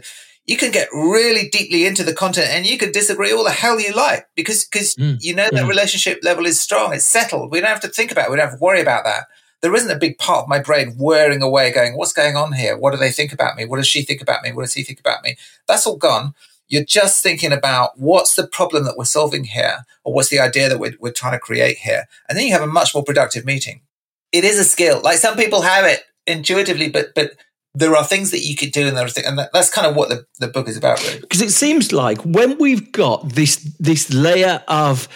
[0.46, 3.80] you can get really deeply into the content and you can disagree all the hell
[3.80, 5.16] you like because because mm.
[5.20, 7.50] you know that relationship level is strong, it's settled.
[7.50, 9.24] We don't have to think about it, we don't have to worry about that.
[9.62, 12.76] There isn't a big part of my brain whirring away going, What's going on here?
[12.76, 13.64] What do they think about me?
[13.64, 14.52] What does she think about me?
[14.52, 15.36] What does he think about me?
[15.66, 16.34] That's all gone.
[16.68, 20.68] You're just thinking about what's the problem that we're solving here, or what's the idea
[20.68, 22.04] that we're, we're trying to create here.
[22.28, 23.82] And then you have a much more productive meeting.
[24.34, 25.00] It is a skill.
[25.02, 27.32] Like some people have it intuitively, but but
[27.74, 29.96] there are things that you could do and there are things, and that's kind of
[29.96, 33.56] what the, the book is about really because it seems like when we've got this
[33.78, 35.08] this layer of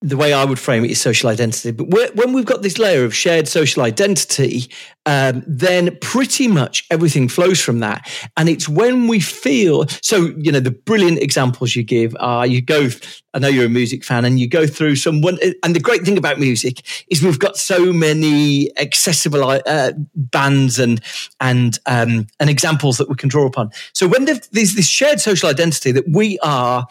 [0.00, 1.72] the way I would frame it is social identity.
[1.72, 4.70] But when we've got this layer of shared social identity,
[5.06, 8.08] um, then pretty much everything flows from that.
[8.36, 12.60] And it's when we feel so, you know, the brilliant examples you give are you
[12.62, 12.90] go,
[13.34, 15.20] I know you're a music fan, and you go through some.
[15.24, 21.00] And the great thing about music is we've got so many accessible uh, bands and
[21.40, 23.70] and um, and examples that we can draw upon.
[23.94, 26.86] So when there's this shared social identity that we are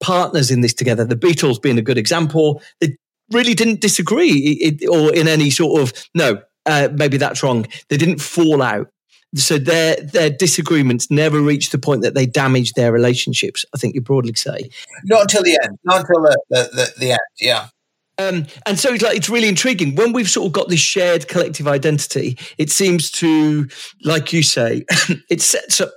[0.00, 1.04] partners in this together.
[1.04, 2.62] The Beatles being a good example.
[2.80, 2.96] They
[3.32, 7.66] really didn't disagree or in any sort of, no, uh, maybe that's wrong.
[7.88, 8.88] They didn't fall out.
[9.36, 13.64] So their their disagreements never reached the point that they damaged their relationships.
[13.72, 14.70] I think you broadly say.
[15.04, 15.78] Not until the end.
[15.84, 17.20] Not until the, the, the, the end.
[17.38, 17.68] Yeah.
[18.20, 21.28] Um, and so it's like it's really intriguing when we've sort of got this shared
[21.28, 22.38] collective identity.
[22.58, 23.68] It seems to,
[24.04, 24.84] like you say,
[25.30, 25.92] it sets up,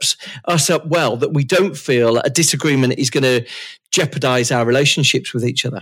[0.46, 3.46] us up well that we don't feel a disagreement is going to
[3.92, 5.82] jeopardize our relationships with each other.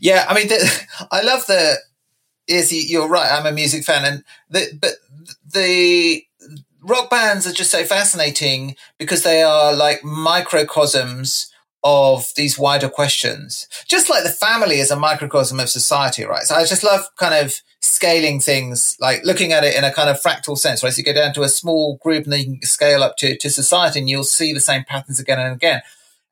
[0.00, 1.76] Yeah, I mean, the, I love the.
[2.48, 3.30] Is you're right.
[3.30, 4.94] I'm a music fan, and the but
[5.54, 6.24] the
[6.82, 11.51] rock bands are just so fascinating because they are like microcosms
[11.84, 13.66] of these wider questions.
[13.88, 16.44] Just like the family is a microcosm of society, right?
[16.44, 20.08] So I just love kind of scaling things, like looking at it in a kind
[20.08, 20.92] of fractal sense, right?
[20.92, 23.50] So you go down to a small group and then you scale up to, to
[23.50, 25.82] society and you'll see the same patterns again and again.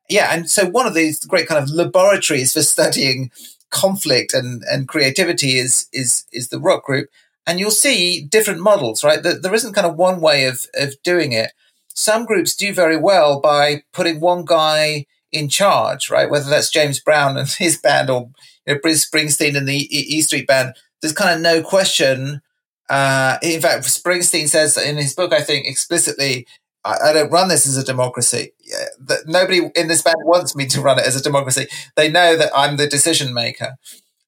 [0.09, 0.33] Yeah.
[0.33, 3.31] And so one of these great kind of laboratories for studying
[3.69, 7.09] conflict and, and creativity is, is, is the rock group.
[7.45, 9.21] And you'll see different models, right?
[9.21, 11.51] There isn't kind of one way of, of doing it.
[11.93, 16.29] Some groups do very well by putting one guy in charge, right?
[16.29, 18.29] Whether that's James Brown and his band or
[18.65, 22.41] you know, Bruce Springsteen and the E Street Band, there's kind of no question.
[22.89, 26.45] Uh, in fact, Springsteen says in his book, I think explicitly,
[26.83, 28.53] I, I don't run this as a democracy.
[28.59, 31.67] Yeah, that nobody in this band wants me to run it as a democracy.
[31.95, 33.75] They know that I'm the decision maker.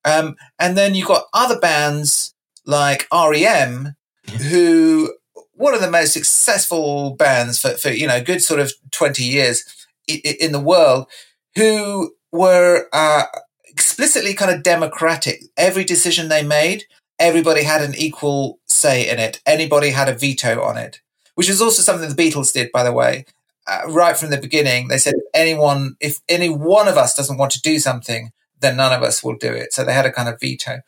[0.06, 2.34] Um, and then you've got other bands
[2.66, 3.96] like REM,
[4.50, 5.14] who
[5.54, 9.64] one of the most successful bands for, for you know good sort of 20 years
[10.08, 11.08] in the world
[11.56, 13.24] who were uh,
[13.68, 15.44] explicitly kind of democratic.
[15.58, 16.86] Every decision they made,
[17.20, 19.42] everybody had an equal say in it.
[19.46, 21.02] Anybody had a veto on it,
[21.36, 23.26] which is also something the Beatles did, by the way.
[23.66, 27.38] Uh, right from the beginning, they said, if anyone, if any one of us doesn't
[27.38, 29.74] want to do something, then none of us will do it.
[29.74, 30.82] So they had a kind of veto.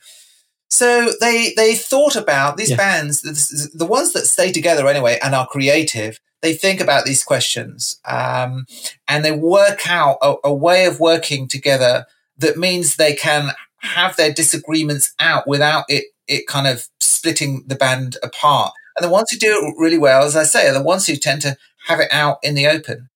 [0.70, 2.78] So they they thought about these yeah.
[2.78, 7.24] bands, the, the ones that stay together anyway and are creative they think about these
[7.24, 8.66] questions um,
[9.08, 12.06] and they work out a, a way of working together
[12.38, 17.76] that means they can have their disagreements out without it it kind of splitting the
[17.76, 18.74] band apart.
[18.98, 21.16] And the ones who do it really well, as I say, are the ones who
[21.16, 23.10] tend to have it out in the open.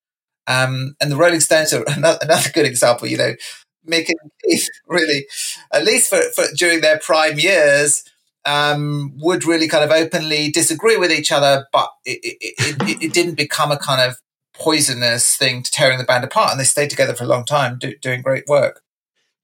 [0.48, 3.08] Um, and the Rolling Stones are another, another good example.
[3.08, 3.36] You know,
[3.88, 5.26] Mick and Keith really,
[5.72, 8.04] at least for, for during their prime years,
[8.46, 13.14] um, would really kind of openly disagree with each other, but it, it, it, it,
[13.14, 14.18] didn't become a kind of
[14.54, 16.52] poisonous thing to tearing the band apart.
[16.52, 18.82] And they stayed together for a long time, do, doing great work.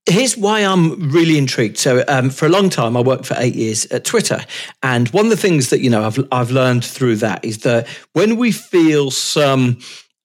[0.08, 1.78] Here's why I'm really intrigued.
[1.78, 4.40] So, um, for a long time, I worked for eight years at Twitter,
[4.84, 7.88] and one of the things that you know I've I've learned through that is that
[8.14, 9.80] when we feel some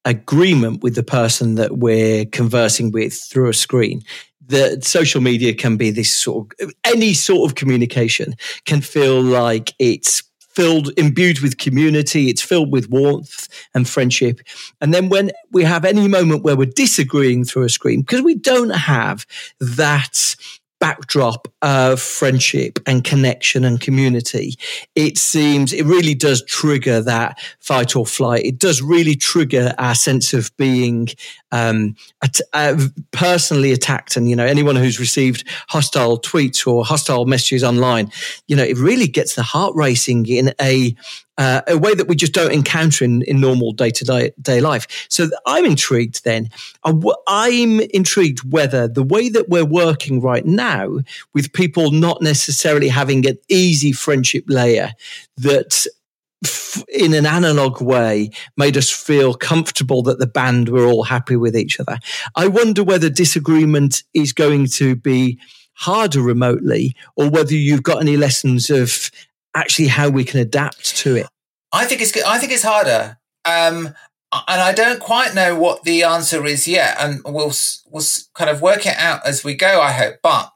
[0.04, 4.02] agreement with the person that we're conversing with through a screen,
[4.50, 8.34] that social media can be this sort of any sort of communication
[8.64, 14.40] can feel like it's filled imbued with community it's filled with warmth and friendship.
[14.80, 18.34] And then when we have any moment where we're disagreeing through a screen because we
[18.34, 19.26] don't have
[19.60, 20.34] that
[20.80, 24.54] backdrop of friendship and connection and community,
[24.94, 28.44] it seems it really does trigger that fight or flight.
[28.44, 31.08] It does really trigger our sense of being
[31.52, 32.76] um, at, uh,
[33.12, 34.16] personally attacked.
[34.16, 38.10] And, you know, anyone who's received hostile tweets or hostile messages online,
[38.48, 40.94] you know, it really gets the heart racing in a
[41.40, 45.06] uh, a way that we just don't encounter in, in normal day to day life.
[45.08, 46.50] So I'm intrigued then.
[46.84, 50.98] I'm intrigued whether the way that we're working right now
[51.32, 54.92] with people not necessarily having an easy friendship layer
[55.38, 55.86] that
[56.92, 61.56] in an analog way made us feel comfortable that the band were all happy with
[61.56, 61.98] each other.
[62.36, 65.40] I wonder whether disagreement is going to be
[65.72, 69.10] harder remotely or whether you've got any lessons of
[69.54, 71.26] actually how we can adapt to it.
[71.72, 73.18] I think it's I think it's harder.
[73.44, 73.94] Um,
[74.32, 77.52] and I don't quite know what the answer is yet, and we'll
[77.86, 79.80] we'll kind of work it out as we go.
[79.80, 80.52] I hope, but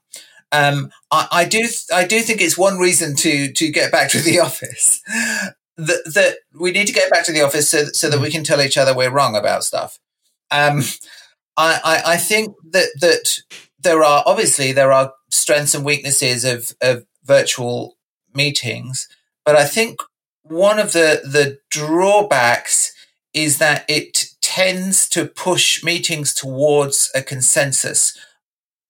[0.52, 4.20] um, I, I, do I do think it's one reason to to get back to
[4.20, 5.02] the office
[5.76, 8.44] that, that we need to get back to the office so, so that we can
[8.44, 9.98] tell each other we're wrong about stuff.
[10.52, 10.82] Um,
[11.56, 13.40] I, I, I think that that
[13.80, 17.93] there are obviously there are strengths and weaknesses of, of virtual
[18.34, 19.08] meetings,
[19.44, 20.00] but I think
[20.42, 22.92] one of the the drawbacks
[23.32, 28.16] is that it tends to push meetings towards a consensus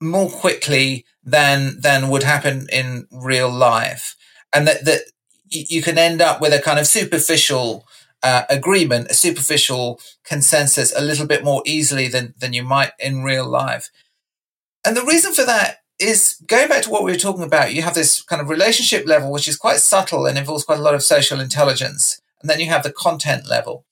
[0.01, 4.16] more quickly than than would happen in real life,
[4.55, 5.03] and that that
[5.51, 7.86] you can end up with a kind of superficial
[8.22, 13.22] uh, agreement, a superficial consensus, a little bit more easily than than you might in
[13.22, 13.90] real life.
[14.84, 17.72] And the reason for that is going back to what we were talking about.
[17.72, 20.82] You have this kind of relationship level, which is quite subtle and involves quite a
[20.82, 23.84] lot of social intelligence, and then you have the content level.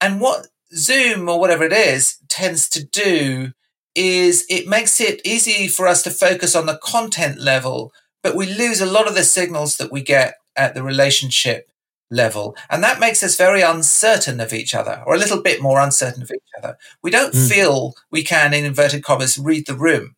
[0.00, 3.52] And what Zoom or whatever it is tends to do
[3.94, 8.46] is it makes it easy for us to focus on the content level, but we
[8.46, 11.70] lose a lot of the signals that we get at the relationship
[12.10, 12.56] level.
[12.70, 16.22] And that makes us very uncertain of each other, or a little bit more uncertain
[16.22, 16.76] of each other.
[17.02, 17.48] We don't mm.
[17.48, 20.16] feel we can, in inverted commas, read the room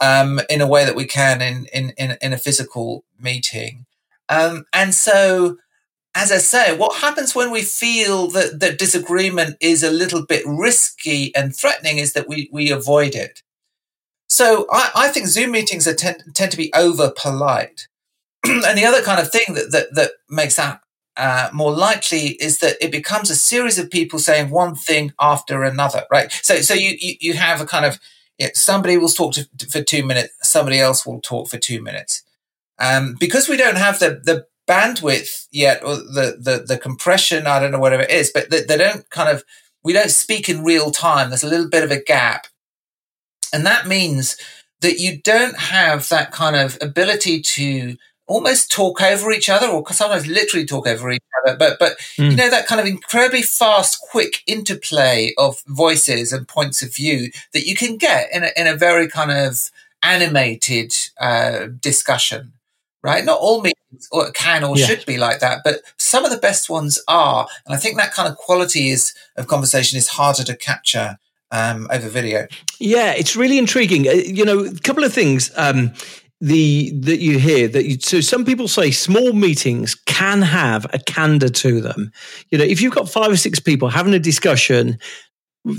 [0.00, 3.86] um, in a way that we can in, in, in, in a physical meeting.
[4.28, 5.58] Um, and so,
[6.14, 10.42] as I say, what happens when we feel that, that disagreement is a little bit
[10.46, 13.42] risky and threatening is that we, we avoid it.
[14.28, 17.88] So I, I think Zoom meetings tend, tend to be over polite.
[18.44, 20.80] and the other kind of thing that that, that makes that
[21.16, 25.62] uh, more likely is that it becomes a series of people saying one thing after
[25.62, 26.30] another, right?
[26.42, 27.98] So, so you you, you have a kind of
[28.38, 32.22] yeah, somebody will talk to, for two minutes, somebody else will talk for two minutes,
[32.78, 37.46] um, because we don't have the the bandwidth yet or the the the compression.
[37.46, 39.44] I don't know whatever it is, but they, they don't kind of
[39.82, 41.30] we don't speak in real time.
[41.30, 42.46] There's a little bit of a gap,
[43.52, 44.36] and that means
[44.80, 47.96] that you don't have that kind of ability to
[48.26, 52.30] almost talk over each other or sometimes literally talk over each other but but mm.
[52.30, 57.30] you know that kind of incredibly fast quick interplay of voices and points of view
[57.52, 59.70] that you can get in a, in a very kind of
[60.02, 62.52] animated uh, discussion
[63.02, 64.86] right not all meetings or can or yeah.
[64.86, 68.12] should be like that but some of the best ones are and i think that
[68.12, 71.18] kind of quality is of conversation is harder to capture
[71.52, 72.48] um, over video
[72.80, 75.92] yeah it's really intriguing uh, you know a couple of things um,
[76.40, 80.98] the that you hear that you, so some people say small meetings can have a
[80.98, 82.12] candor to them.
[82.50, 84.98] You know if you've got five or six people having a discussion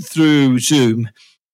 [0.02, 1.08] through zoom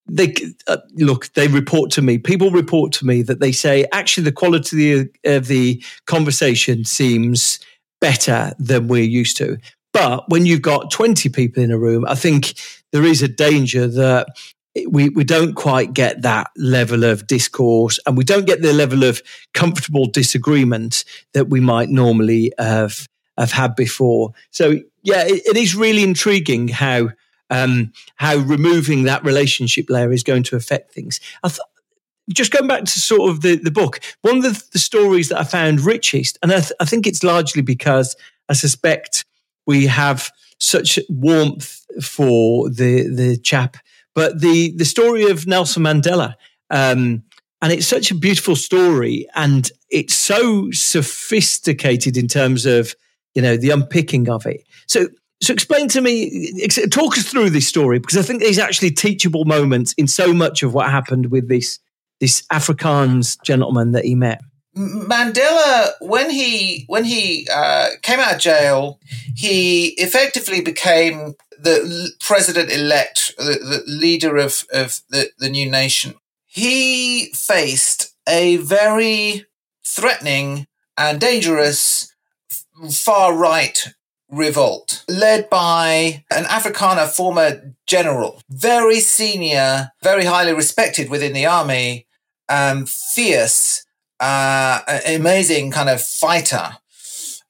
[0.07, 0.35] they
[0.67, 2.17] uh, look they report to me.
[2.17, 7.59] People report to me that they say actually the quality of the conversation seems
[8.01, 9.57] better than we're used to.
[9.93, 12.59] But when you've got 20 people in a room i think
[12.91, 14.27] there is a danger that
[14.87, 19.03] we, we don't quite get that level of discourse and we don't get the level
[19.03, 19.21] of
[19.53, 23.07] comfortable disagreement that we might normally have,
[23.37, 24.33] have had before.
[24.51, 27.09] So yeah, it, it is really intriguing how,
[27.49, 31.19] um, how removing that relationship layer is going to affect things.
[31.43, 31.59] Th-
[32.29, 35.39] just going back to sort of the, the book, one of the, the stories that
[35.39, 38.15] I found richest, and I, th- I think it's largely because
[38.49, 39.25] I suspect
[39.67, 43.77] we have such warmth for the the chap
[44.15, 46.35] but the the story of Nelson Mandela,
[46.71, 47.23] um,
[47.61, 52.95] and it's such a beautiful story, and it's so sophisticated in terms of
[53.35, 54.65] you know the unpicking of it.
[54.87, 55.09] So
[55.41, 59.45] so explain to me, talk us through this story because I think there's actually teachable
[59.45, 61.79] moments in so much of what happened with this
[62.21, 64.41] this Afrikaans gentleman that he met.
[64.75, 68.99] Mandela, when he when he uh, came out of jail,
[69.35, 76.15] he effectively became the president elect, the, the, leader of of the, the new nation.
[76.45, 79.45] He faced a very
[79.85, 80.67] threatening
[80.97, 82.13] and dangerous
[82.91, 83.93] far right
[84.29, 92.07] revolt led by an Afrikaner former general, very senior, very highly respected within the army,
[92.49, 93.84] um, fierce
[94.19, 96.77] uh, amazing kind of fighter.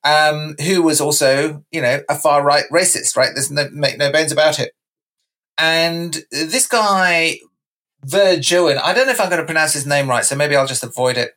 [0.03, 3.31] um, who was also, you know, a far right racist, right?
[3.33, 4.73] There's no, make no bones about it.
[5.57, 7.39] And this guy,
[8.05, 10.67] Verjoen, I don't know if I'm going to pronounce his name right, so maybe I'll
[10.67, 11.31] just avoid it.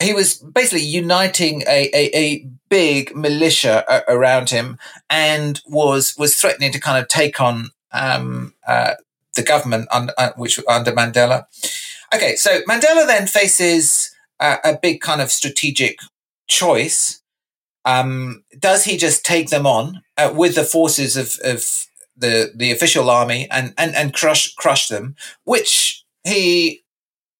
[0.00, 4.78] He was basically uniting a, a, a big militia a- around him
[5.10, 8.94] and was was threatening to kind of take on um, uh,
[9.34, 11.46] the government under, uh, which under Mandela.
[12.14, 14.11] Okay, so Mandela then faces
[14.42, 15.98] a, a big kind of strategic
[16.48, 17.22] choice.
[17.84, 21.86] Um, does he just take them on uh, with the forces of, of
[22.16, 26.82] the the official army and, and, and crush crush them, which he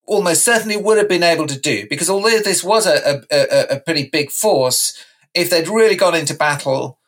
[0.06, 3.80] almost certainly would have been able to do because although this was a, a, a
[3.80, 4.98] pretty big force,
[5.34, 6.98] if they'd really gone into battle,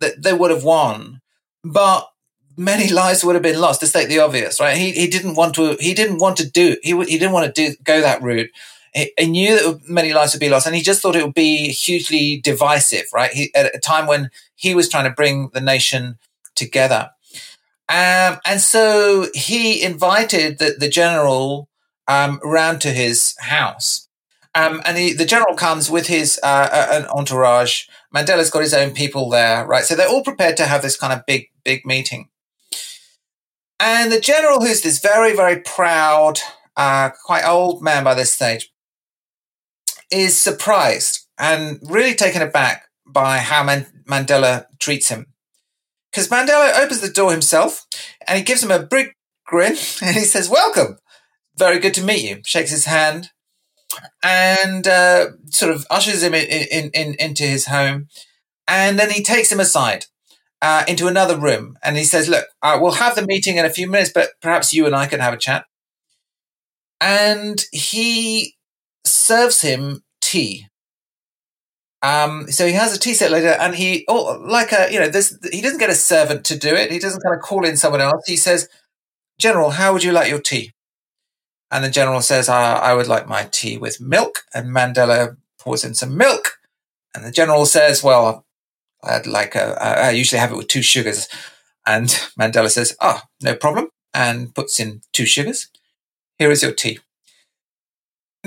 [0.00, 1.20] that they would have won.
[1.64, 2.08] But
[2.56, 3.80] many lives would have been lost.
[3.80, 4.76] To state the obvious, right?
[4.76, 5.76] He he didn't want to.
[5.80, 6.76] He didn't want to do.
[6.82, 8.50] He he didn't want to do go that route.
[9.16, 11.68] He, knew that many lives would be lost, and he just thought it would be
[11.68, 13.32] hugely divisive, right?
[13.32, 16.18] He, at a time when he was trying to bring the nation
[16.54, 17.10] together.
[17.88, 21.68] Um, and so he invited the, the general
[22.06, 24.08] um, round to his house.
[24.54, 27.84] Um, and he, the general comes with his uh, an entourage.
[28.14, 29.84] Mandela's got his own people there, right?
[29.84, 32.28] So they're all prepared to have this kind of big, big meeting.
[33.80, 36.40] And the general, who's this very, very proud,
[36.76, 38.72] uh, quite old man by this stage,
[40.10, 45.26] is surprised and really taken aback by how Man- Mandela treats him.
[46.10, 47.86] Because Mandela opens the door himself
[48.26, 49.12] and he gives him a big
[49.46, 50.98] grin and he says, Welcome.
[51.56, 52.40] Very good to meet you.
[52.44, 53.30] Shakes his hand
[54.22, 58.08] and uh, sort of ushers him in, in, in, into his home.
[58.68, 60.06] And then he takes him aside
[60.60, 63.70] uh, into another room and he says, Look, uh, we'll have the meeting in a
[63.70, 65.64] few minutes, but perhaps you and I can have a chat.
[67.00, 68.54] And he
[69.28, 70.66] serves him tea.
[72.02, 75.08] Um, so he has a tea set later, and he, oh, like a, you know,
[75.08, 76.90] this, he doesn't get a servant to do it.
[76.90, 78.24] He doesn't kind of call in someone else.
[78.26, 78.68] He says,
[79.38, 80.72] General, how would you like your tea?
[81.70, 84.40] And the general says, I would like my tea with milk.
[84.54, 86.58] And Mandela pours in some milk.
[87.14, 88.46] And the general says, Well,
[89.04, 91.28] I'd like a, I usually have it with two sugars.
[91.86, 92.08] And
[92.40, 93.88] Mandela says, Ah, oh, no problem.
[94.14, 95.68] And puts in two sugars.
[96.38, 97.00] Here is your tea.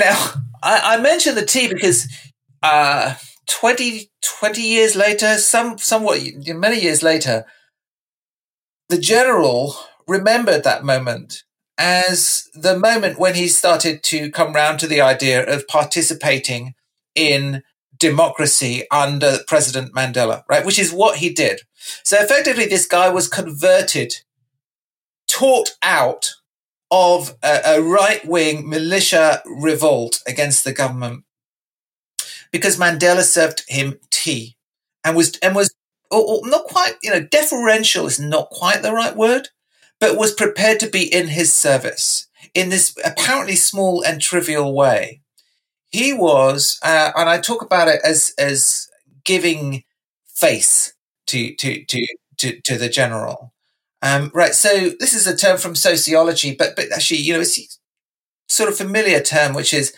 [0.01, 0.33] Now,
[0.63, 2.07] I, I mention the tea because
[2.63, 3.13] uh,
[3.47, 7.45] 20, 20 years later, some somewhat many years later,
[8.89, 9.75] the general
[10.07, 11.43] remembered that moment
[11.77, 16.73] as the moment when he started to come round to the idea of participating
[17.13, 17.61] in
[17.97, 20.65] democracy under President Mandela, right?
[20.65, 21.61] Which is what he did.
[22.03, 24.15] So effectively, this guy was converted,
[25.27, 26.33] taught out
[26.91, 31.23] of a, a right wing militia revolt against the government
[32.51, 34.57] because Mandela served him tea
[35.03, 35.73] and was and was
[36.09, 39.49] or, or not quite you know deferential is not quite the right word,
[39.99, 45.21] but was prepared to be in his service in this apparently small and trivial way.
[45.91, 48.89] He was, uh, and I talk about it as as
[49.25, 49.83] giving
[50.27, 50.93] face
[51.27, 52.07] to to to
[52.39, 53.53] to, to the general.
[54.01, 54.53] Um, right.
[54.53, 57.79] So this is a term from sociology, but but actually, you know, it's
[58.47, 59.93] sort of familiar term, which is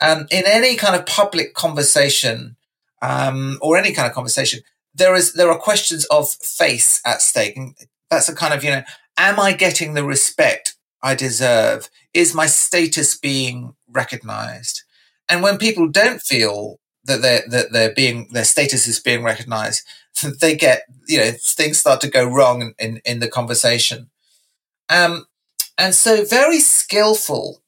[0.00, 2.56] um, in any kind of public conversation
[3.00, 4.60] um, or any kind of conversation,
[4.94, 7.74] there is there are questions of face at stake, and
[8.10, 8.82] that's a kind of you know,
[9.16, 11.90] am I getting the respect I deserve?
[12.14, 14.82] Is my status being recognized?
[15.28, 19.86] And when people don't feel that they're that they're being their status is being recognized,
[20.40, 24.10] they get you know things start to go wrong in in, the conversation.
[24.88, 25.26] Um,
[25.78, 27.62] and so very skillful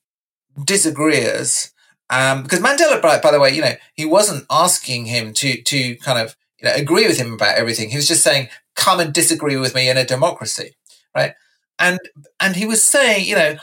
[0.62, 1.72] disagreeers
[2.10, 5.96] um, because Mandela, by, by the way, you know, he wasn't asking him to to
[5.96, 7.90] kind of you know agree with him about everything.
[7.90, 10.76] He was just saying, "Come and disagree with me in a democracy,"
[11.14, 11.34] right?
[11.78, 11.98] And
[12.40, 13.56] and he was saying, you know,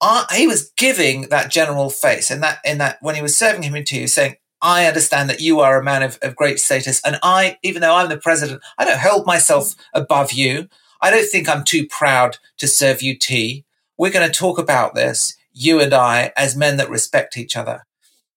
[0.00, 3.62] uh, he was giving that general face, and that in that when he was serving
[3.62, 7.00] him into, was saying, "I understand that you are a man of, of great status,
[7.04, 10.68] and I, even though I'm the president, I don't hold myself above you.
[11.00, 13.64] I don't think I'm too proud to serve you tea.
[13.96, 17.84] We're going to talk about this." you and I as men that respect each other.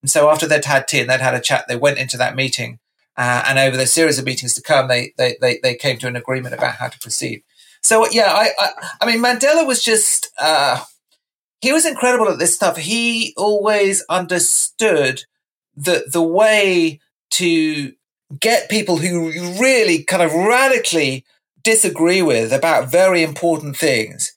[0.02, 2.36] And so after they'd had tea and they'd had a chat, they went into that
[2.36, 2.80] meeting.
[3.16, 6.08] Uh, and over the series of meetings to come, they, they, they, they, came to
[6.08, 7.44] an agreement about how to proceed.
[7.84, 8.70] So, yeah, I, I,
[9.02, 10.84] I mean, Mandela was just, uh,
[11.60, 12.78] he was incredible at this stuff.
[12.78, 15.26] He always understood
[15.76, 17.00] the, the way
[17.32, 17.94] to
[18.40, 21.26] get people who really kind of radically
[21.64, 24.34] disagree with about very important things,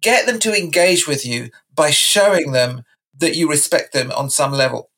[0.00, 2.82] get them to engage with you by showing them
[3.16, 4.90] that you respect them on some level.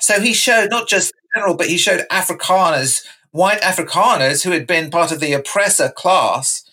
[0.00, 4.90] So he showed not just general, but he showed Afrikaners, white Afrikaners who had been
[4.90, 6.64] part of the oppressor class.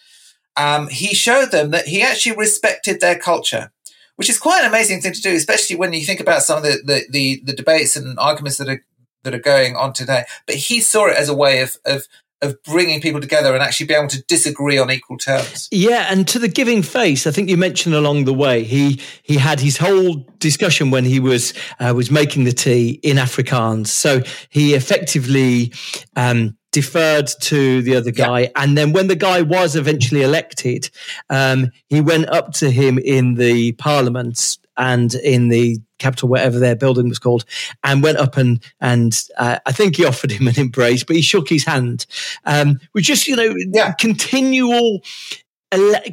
[0.55, 3.71] Um, he showed them that he actually respected their culture,
[4.16, 6.64] which is quite an amazing thing to do, especially when you think about some of
[6.64, 8.84] the, the, the, the debates and arguments that are
[9.24, 10.26] that are going on today.
[10.45, 12.07] But he saw it as a way of, of
[12.43, 15.70] of bringing people together and actually be able to disagree on equal terms.
[15.72, 19.38] Yeah, and to the giving face, I think you mentioned along the way he he
[19.38, 23.88] had his whole discussion when he was uh, was making the tea in Afrikaans.
[23.88, 25.74] So he effectively.
[26.16, 28.41] Um, deferred to the other guy.
[28.41, 28.49] Yeah.
[28.57, 30.89] And then when the guy was eventually elected,
[31.30, 36.76] um, he went up to him in the parliament and in the capital, whatever their
[36.76, 37.45] building was called,
[37.84, 41.21] and went up and and uh, I think he offered him an embrace, but he
[41.21, 42.05] shook his hand.
[42.45, 43.93] Um, we just you know yeah.
[43.93, 45.01] continual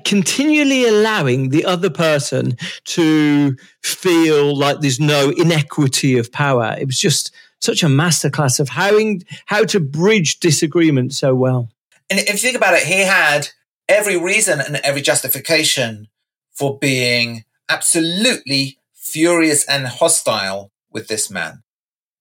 [0.04, 6.76] continually allowing the other person to feel like there's no inequity of power.
[6.78, 7.30] It was just
[7.60, 8.98] such a masterclass of how
[9.46, 11.68] how to bridge disagreement so well.
[12.08, 13.48] And if you think about it, he had
[13.88, 16.08] every reason and every justification
[16.52, 21.62] for being absolutely furious and hostile with this man,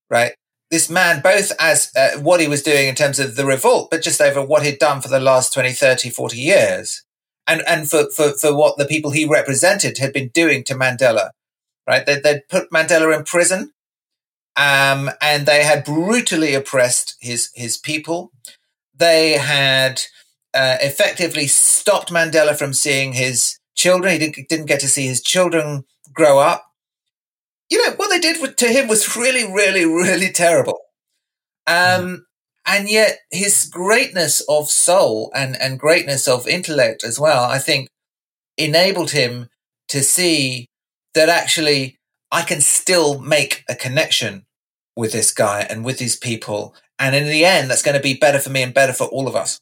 [0.08, 0.34] right?
[0.70, 4.02] This man, both as uh, what he was doing in terms of the revolt, but
[4.02, 7.02] just over what he'd done for the last 20, 30, 40 years.
[7.46, 11.30] And, and for, for, for what the people he represented had been doing to Mandela,
[11.88, 12.06] right?
[12.06, 13.72] They'd, they'd put Mandela in prison
[14.60, 18.30] um, and they had brutally oppressed his, his people.
[18.94, 20.02] They had
[20.52, 24.12] uh, effectively stopped Mandela from seeing his children.
[24.12, 26.70] He didn't, didn't get to see his children grow up
[27.70, 30.80] you know, what they did to him was really, really, really terrible.
[31.66, 32.26] Um,
[32.66, 37.88] and yet his greatness of soul and, and greatness of intellect as well, I think
[38.58, 39.48] enabled him
[39.88, 40.66] to see
[41.14, 41.98] that actually
[42.32, 44.46] I can still make a connection
[45.00, 46.74] with this guy and with these people.
[46.98, 49.26] And in the end, that's going to be better for me and better for all
[49.26, 49.58] of us.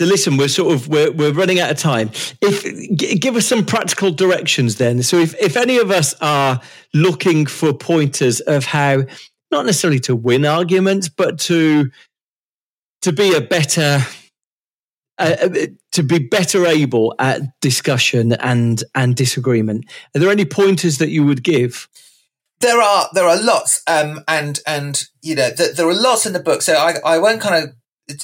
[0.00, 2.10] So listen, we're sort of we're we're running out of time.
[2.40, 2.62] If
[2.96, 5.02] g- give us some practical directions then.
[5.02, 6.60] So if if any of us are
[6.94, 9.02] looking for pointers of how
[9.50, 11.90] not necessarily to win arguments, but to
[13.02, 13.98] to be a better
[15.18, 15.48] uh,
[15.90, 19.84] to be better able at discussion and and disagreement.
[20.14, 21.88] Are there any pointers that you would give?
[22.60, 26.32] There are there are lots, um, and and you know th- there are lots in
[26.32, 26.62] the book.
[26.62, 27.72] So I I won't kind
[28.08, 28.16] of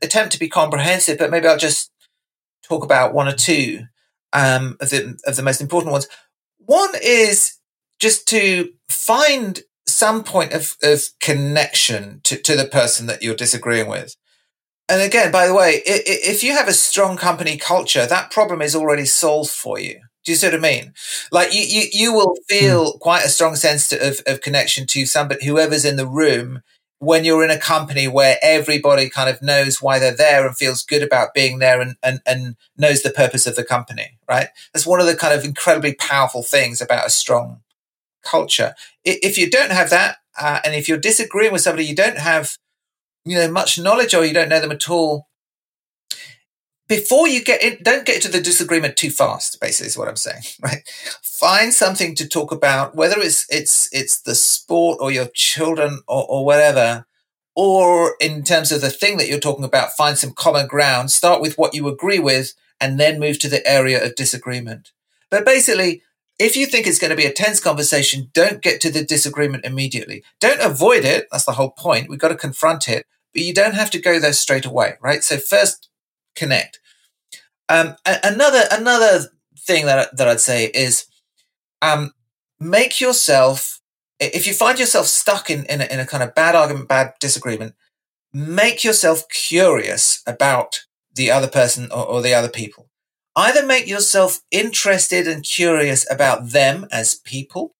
[0.00, 1.90] attempt to be comprehensive, but maybe I'll just
[2.62, 3.84] talk about one or two
[4.32, 6.08] um, of the of the most important ones.
[6.58, 7.58] One is
[7.98, 13.88] just to find some point of, of connection to, to the person that you're disagreeing
[13.88, 14.16] with.
[14.88, 18.74] And again, by the way, if you have a strong company culture, that problem is
[18.74, 20.00] already solved for you.
[20.24, 20.94] Do you see what I mean?
[21.30, 22.98] Like you, you, you will feel hmm.
[22.98, 26.62] quite a strong sense of, of connection to somebody, whoever's in the room,
[27.02, 30.84] when you're in a company where everybody kind of knows why they're there and feels
[30.84, 34.50] good about being there and, and, and knows the purpose of the company, right?
[34.72, 37.62] That's one of the kind of incredibly powerful things about a strong
[38.22, 38.76] culture.
[39.04, 42.56] If you don't have that, uh, and if you're disagreeing with somebody, you don't have,
[43.24, 45.26] you know, much knowledge or you don't know them at all,
[46.88, 49.60] before you get in, don't get to the disagreement too fast.
[49.60, 50.42] Basically, is what I'm saying.
[50.62, 50.82] Right?
[51.22, 56.24] Find something to talk about, whether it's it's it's the sport or your children or,
[56.28, 57.06] or whatever,
[57.56, 59.96] or in terms of the thing that you're talking about.
[59.96, 61.10] Find some common ground.
[61.10, 64.92] Start with what you agree with, and then move to the area of disagreement.
[65.30, 66.02] But basically,
[66.38, 69.64] if you think it's going to be a tense conversation, don't get to the disagreement
[69.64, 70.24] immediately.
[70.40, 71.26] Don't avoid it.
[71.30, 72.08] That's the whole point.
[72.08, 75.22] We've got to confront it, but you don't have to go there straight away, right?
[75.22, 75.88] So first
[76.34, 76.80] connect.
[77.68, 81.06] Um, another another thing that that I'd say is
[81.80, 82.12] um,
[82.60, 83.80] make yourself
[84.18, 87.14] if you find yourself stuck in in a, in a kind of bad argument, bad
[87.20, 87.74] disagreement,
[88.32, 92.88] make yourself curious about the other person or, or the other people.
[93.34, 97.74] Either make yourself interested and curious about them as people,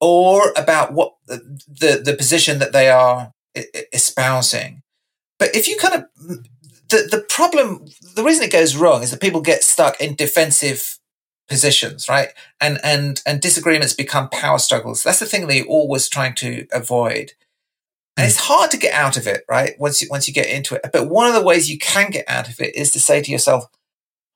[0.00, 3.32] or about what the, the, the position that they are
[3.92, 4.82] espousing.
[5.38, 6.46] But if you kind of
[6.92, 10.98] the, the problem, the reason it goes wrong is that people get stuck in defensive
[11.48, 12.28] positions, right?
[12.60, 15.02] And, and, and disagreements become power struggles.
[15.02, 17.32] That's the thing that you're always trying to avoid.
[18.16, 18.52] And it's hmm.
[18.52, 19.74] hard to get out of it, right?
[19.78, 20.82] Once you, once you get into it.
[20.92, 23.30] But one of the ways you can get out of it is to say to
[23.30, 23.64] yourself,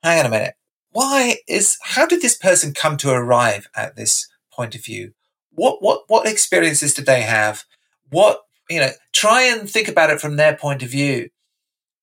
[0.02, 0.54] hang on a minute.
[0.90, 5.12] Why is, how did this person come to arrive at this point of view?
[5.50, 7.64] What, what, what experiences did they have?
[8.10, 8.40] What,
[8.70, 11.28] you know, try and think about it from their point of view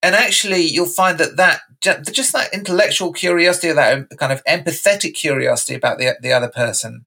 [0.03, 5.15] and actually you'll find that that just that intellectual curiosity or that kind of empathetic
[5.15, 7.05] curiosity about the, the other person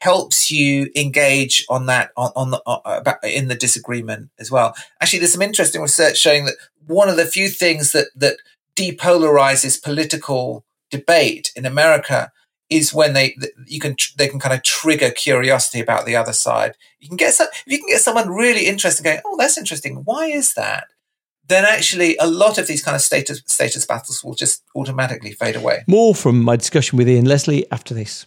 [0.00, 4.74] helps you engage on that on, on the uh, in the disagreement as well.
[5.00, 6.56] Actually, there's some interesting research showing that
[6.86, 8.38] one of the few things that that
[8.74, 12.32] depolarizes political debate in America
[12.70, 16.74] is when they you can they can kind of trigger curiosity about the other side.
[17.00, 20.02] You can get some, if you can get someone really interested going, oh, that's interesting.
[20.04, 20.88] Why is that?
[21.48, 25.56] Then actually, a lot of these kind of status status battles will just automatically fade
[25.56, 25.84] away.
[25.86, 28.26] More from my discussion with Ian Leslie after this.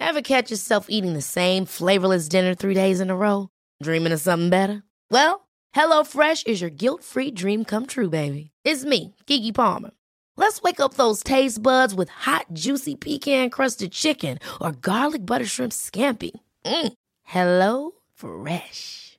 [0.00, 3.48] Ever catch yourself eating the same flavorless dinner three days in a row?
[3.82, 4.82] Dreaming of something better?
[5.10, 8.50] Well, HelloFresh is your guilt free dream come true, baby.
[8.64, 9.92] It's me, Keke Palmer.
[10.36, 15.46] Let's wake up those taste buds with hot, juicy pecan crusted chicken or garlic butter
[15.46, 16.32] shrimp scampi.
[16.64, 16.92] Mm.
[17.22, 19.18] Hello Fresh.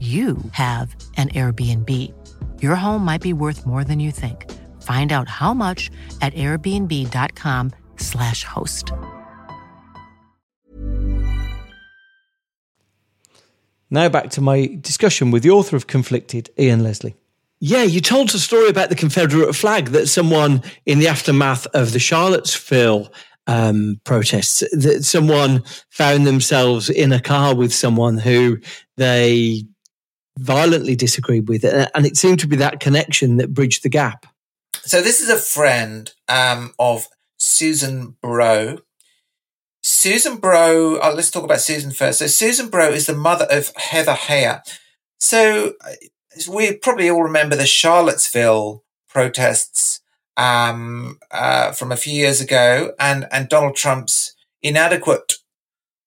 [0.00, 2.14] you have an Airbnb.
[2.62, 4.48] Your home might be worth more than you think.
[4.82, 5.90] Find out how much
[6.22, 8.92] at airbnb.com/slash host.
[13.90, 17.16] Now back to my discussion with the author of Conflicted, Ian Leslie.
[17.60, 21.92] Yeah, you told a story about the Confederate flag that someone in the aftermath of
[21.92, 23.12] the Charlottesville
[23.48, 28.58] um, protests, that someone found themselves in a car with someone who
[28.96, 29.64] they
[30.38, 31.90] violently disagreed with it.
[31.94, 34.26] And it seemed to be that connection that bridged the gap.
[34.82, 37.08] So this is a friend um, of
[37.38, 38.78] Susan Bro.
[39.82, 42.20] Susan Bro, oh, let's talk about Susan first.
[42.20, 44.62] So Susan Bro is the mother of Heather Heyer.
[45.18, 45.74] So
[46.50, 50.00] we probably all remember the Charlottesville protests
[50.36, 55.34] um, uh, from a few years ago and, and Donald Trump's inadequate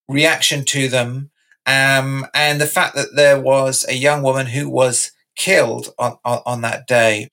[0.08, 1.31] reaction to them
[1.66, 6.41] um, and the fact that there was a young woman who was killed on, on,
[6.45, 7.30] on that day.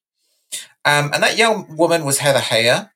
[0.85, 2.91] Um, and that young woman was Heather Heyer.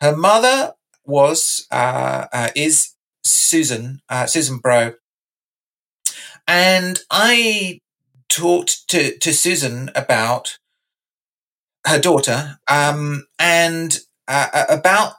[0.00, 0.74] Her mother
[1.04, 4.94] was, uh, uh, is Susan, uh, Susan Bro.
[6.46, 7.80] And I
[8.28, 10.58] talked to, to Susan about
[11.86, 15.14] her daughter, um, and uh, about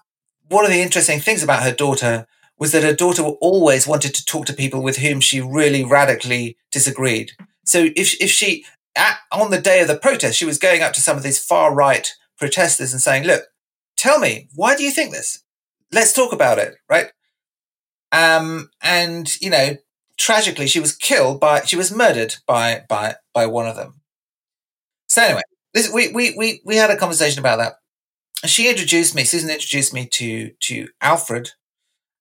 [0.49, 2.27] one of the interesting things about her daughter
[2.59, 6.57] was that her daughter always wanted to talk to people with whom she really radically
[6.71, 7.31] disagreed.
[7.65, 10.93] So if if she at, on the day of the protest, she was going up
[10.93, 13.43] to some of these far right protesters and saying, "Look,
[13.95, 15.43] tell me why do you think this?
[15.91, 17.11] Let's talk about it." Right?
[18.11, 19.77] Um, and you know,
[20.17, 24.01] tragically, she was killed by she was murdered by by by one of them.
[25.07, 25.41] So anyway,
[25.73, 27.75] this, we we we we had a conversation about that.
[28.49, 29.23] She introduced me.
[29.23, 31.51] Susan introduced me to to Alfred,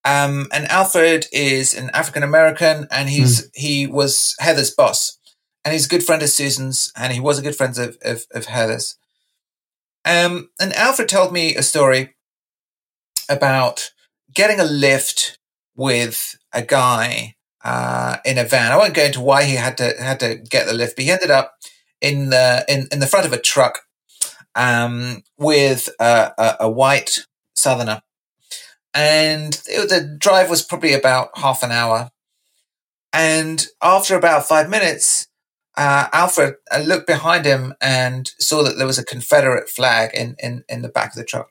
[0.05, 3.51] um, and Alfred is an African American, and he's mm.
[3.55, 5.19] he was Heather's boss,
[5.65, 8.27] and he's a good friend of Susan's, and he was a good friend of of,
[8.33, 8.97] of Heather's.
[10.05, 12.15] Um, and Alfred told me a story
[13.29, 13.91] about
[14.33, 15.39] getting a lift
[15.77, 17.35] with a guy
[17.65, 18.73] uh, in a van.
[18.73, 21.11] I won't go into why he had to had to get the lift, but he
[21.11, 21.55] ended up
[22.01, 23.81] in the in, in the front of a truck
[24.55, 27.27] um, with a, a, a white
[27.57, 28.03] Southerner
[28.95, 32.11] and it, the drive was probably about half an hour.
[33.13, 35.29] And after about five minutes,
[35.77, 40.37] uh, Alfred uh, looked behind him and saw that there was a Confederate flag in,
[40.39, 41.49] in, in the back of the truck.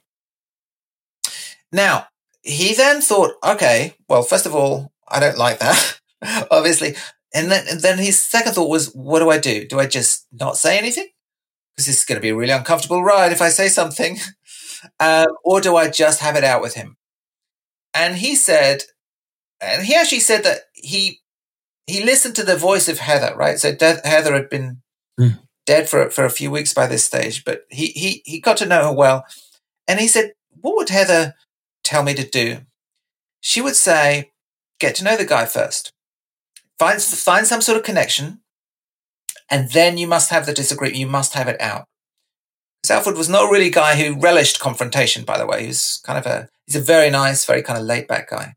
[1.72, 2.08] Now,
[2.44, 6.00] he then thought, okay, well, first of all, I don't like that,
[6.52, 6.96] obviously.
[7.34, 9.68] And then, and then his second thought was, what do I do?
[9.68, 11.08] Do I just not say anything?
[11.78, 14.18] because this is going to be a really uncomfortable ride if I say something,
[15.00, 16.98] um, or do I just have it out with him?
[17.98, 18.84] And he said,
[19.60, 21.22] and he actually said that he
[21.88, 23.58] he listened to the voice of Heather, right?
[23.58, 24.84] So Heather had been
[25.20, 25.40] mm.
[25.66, 28.68] dead for for a few weeks by this stage, but he he he got to
[28.68, 29.26] know her well,
[29.88, 31.34] and he said, "What would Heather
[31.84, 32.60] tell me to do?"
[33.42, 34.32] She would say,
[34.80, 35.92] "Get to know the guy first,
[36.78, 38.42] find find some sort of connection,
[39.50, 41.00] and then you must have the disagreement.
[41.00, 41.86] You must have it out."
[42.84, 45.26] So Alfred was not really a guy who relished confrontation.
[45.26, 47.86] By the way, he was kind of a he's a very nice, very kind of
[47.86, 48.54] laid back guy.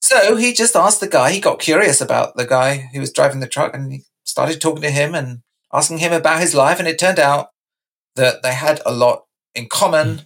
[0.00, 1.30] So he just asked the guy.
[1.30, 4.82] He got curious about the guy who was driving the truck, and he started talking
[4.82, 5.42] to him and
[5.72, 6.78] asking him about his life.
[6.78, 7.48] And it turned out
[8.16, 10.22] that they had a lot in common.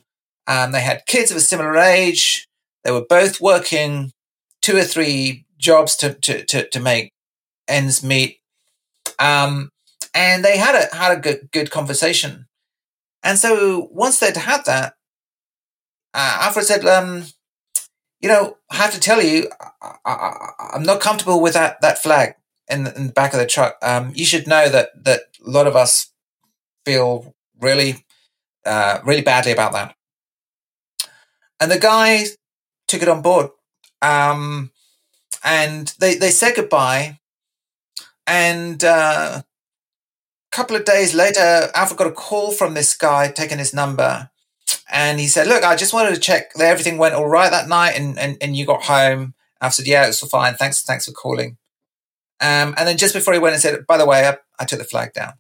[0.47, 2.47] and they had kids of a similar age.
[2.85, 4.13] They were both working
[4.61, 7.13] two or three jobs to to to, to make
[7.67, 8.39] ends meet.
[9.19, 9.71] Um,
[10.13, 12.47] and they had a had a good good conversation.
[13.23, 14.95] And so once they'd had that,
[16.15, 17.25] uh, Alfred said, um,
[18.21, 19.51] "You know, I have to tell you,
[20.05, 22.37] I, am not comfortable with that that flag
[22.71, 23.77] in the, in the back of the truck.
[23.83, 26.13] Um, you should know that that a lot of us
[26.87, 28.05] feel really,
[28.65, 29.97] uh, really badly about that."
[31.61, 32.27] And the guy
[32.87, 33.51] took it on board,
[34.01, 34.71] um,
[35.43, 37.19] and they they said goodbye.
[38.27, 43.59] And uh, a couple of days later, Alfred got a call from this guy taking
[43.59, 44.31] his number
[44.91, 47.69] and he said, Look, I just wanted to check that everything went all right that
[47.69, 49.35] night and, and, and you got home.
[49.61, 50.55] I said, Yeah, it's all fine.
[50.55, 51.57] Thanks, thanks for calling.
[52.41, 54.79] Um, and then just before he went and said, By the way, I, I took
[54.79, 55.35] the flag down.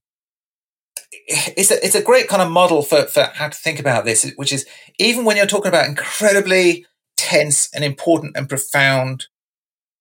[1.26, 4.30] It's a, it's a great kind of model for, for how to think about this,
[4.36, 4.66] which is
[4.98, 6.86] even when you're talking about incredibly
[7.16, 9.26] tense and important and profound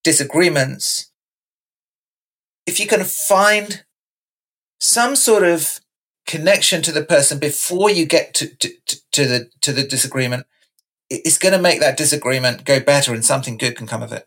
[0.02, 1.10] disagreements,
[2.66, 3.84] if you can find
[4.80, 5.80] some sort of
[6.26, 8.70] connection to the person before you get to, to,
[9.12, 10.46] to the to the disagreement
[11.10, 14.26] it's going to make that disagreement go better and something good can come of it.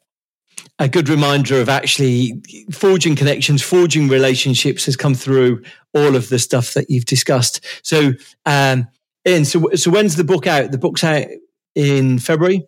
[0.79, 2.41] A good reminder of actually
[2.71, 7.65] forging connections forging relationships has come through all of the stuff that you've discussed.
[7.81, 8.11] So
[8.45, 8.87] um
[9.27, 10.71] Ian, so so when's the book out?
[10.71, 11.25] The book's out
[11.73, 12.67] in february?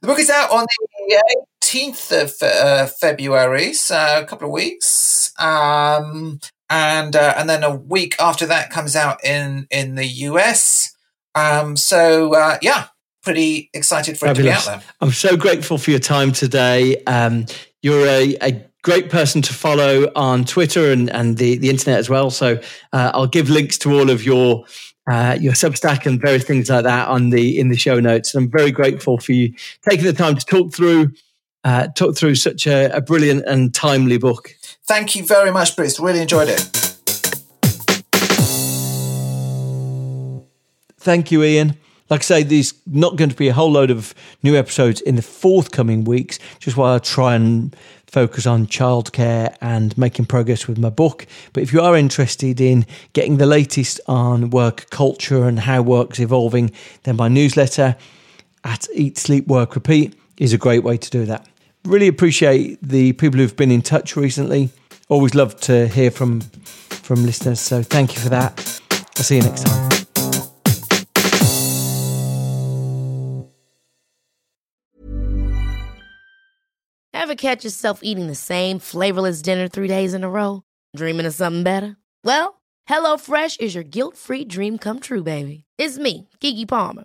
[0.00, 0.64] The book is out on
[1.08, 5.32] the 18th of uh, february so a couple of weeks.
[5.38, 6.38] Um
[6.70, 10.94] and uh, and then a week after that comes out in in the US.
[11.34, 12.86] Um, so uh, yeah,
[13.22, 14.62] pretty excited for Fabulous.
[14.62, 14.88] it to be out there.
[15.00, 17.02] I'm so grateful for your time today.
[17.04, 17.46] Um,
[17.82, 22.08] you're a, a great person to follow on Twitter and, and the, the internet as
[22.08, 22.30] well.
[22.30, 22.60] So
[22.92, 24.64] uh, I'll give links to all of your
[25.10, 28.34] uh, your Substack and various things like that on the in the show notes.
[28.34, 29.52] And I'm very grateful for you
[29.88, 31.12] taking the time to talk through
[31.64, 34.54] uh, talk through such a, a brilliant and timely book.
[34.86, 35.98] Thank you very much, Bruce.
[35.98, 36.60] Really enjoyed it.
[40.98, 41.76] Thank you, Ian.
[42.10, 45.16] Like I say, there's not going to be a whole load of new episodes in
[45.16, 47.74] the forthcoming weeks, just while I try and
[48.06, 51.26] focus on childcare and making progress with my book.
[51.54, 56.20] But if you are interested in getting the latest on work culture and how work's
[56.20, 56.72] evolving,
[57.04, 57.96] then my newsletter
[58.64, 61.48] at Eat, Sleep, Work, Repeat is a great way to do that
[61.84, 64.70] really appreciate the people who've been in touch recently.
[65.08, 67.60] Always love to hear from from listeners.
[67.60, 68.80] So thank you for that.
[69.16, 69.90] I'll see you next time.
[77.12, 80.62] Ever catch yourself eating the same flavorless dinner three days in a row?
[80.94, 81.96] Dreaming of something better?
[82.22, 85.64] Well, HelloFresh is your guilt-free dream come true, baby.
[85.78, 87.04] It's me, Keke Palmer.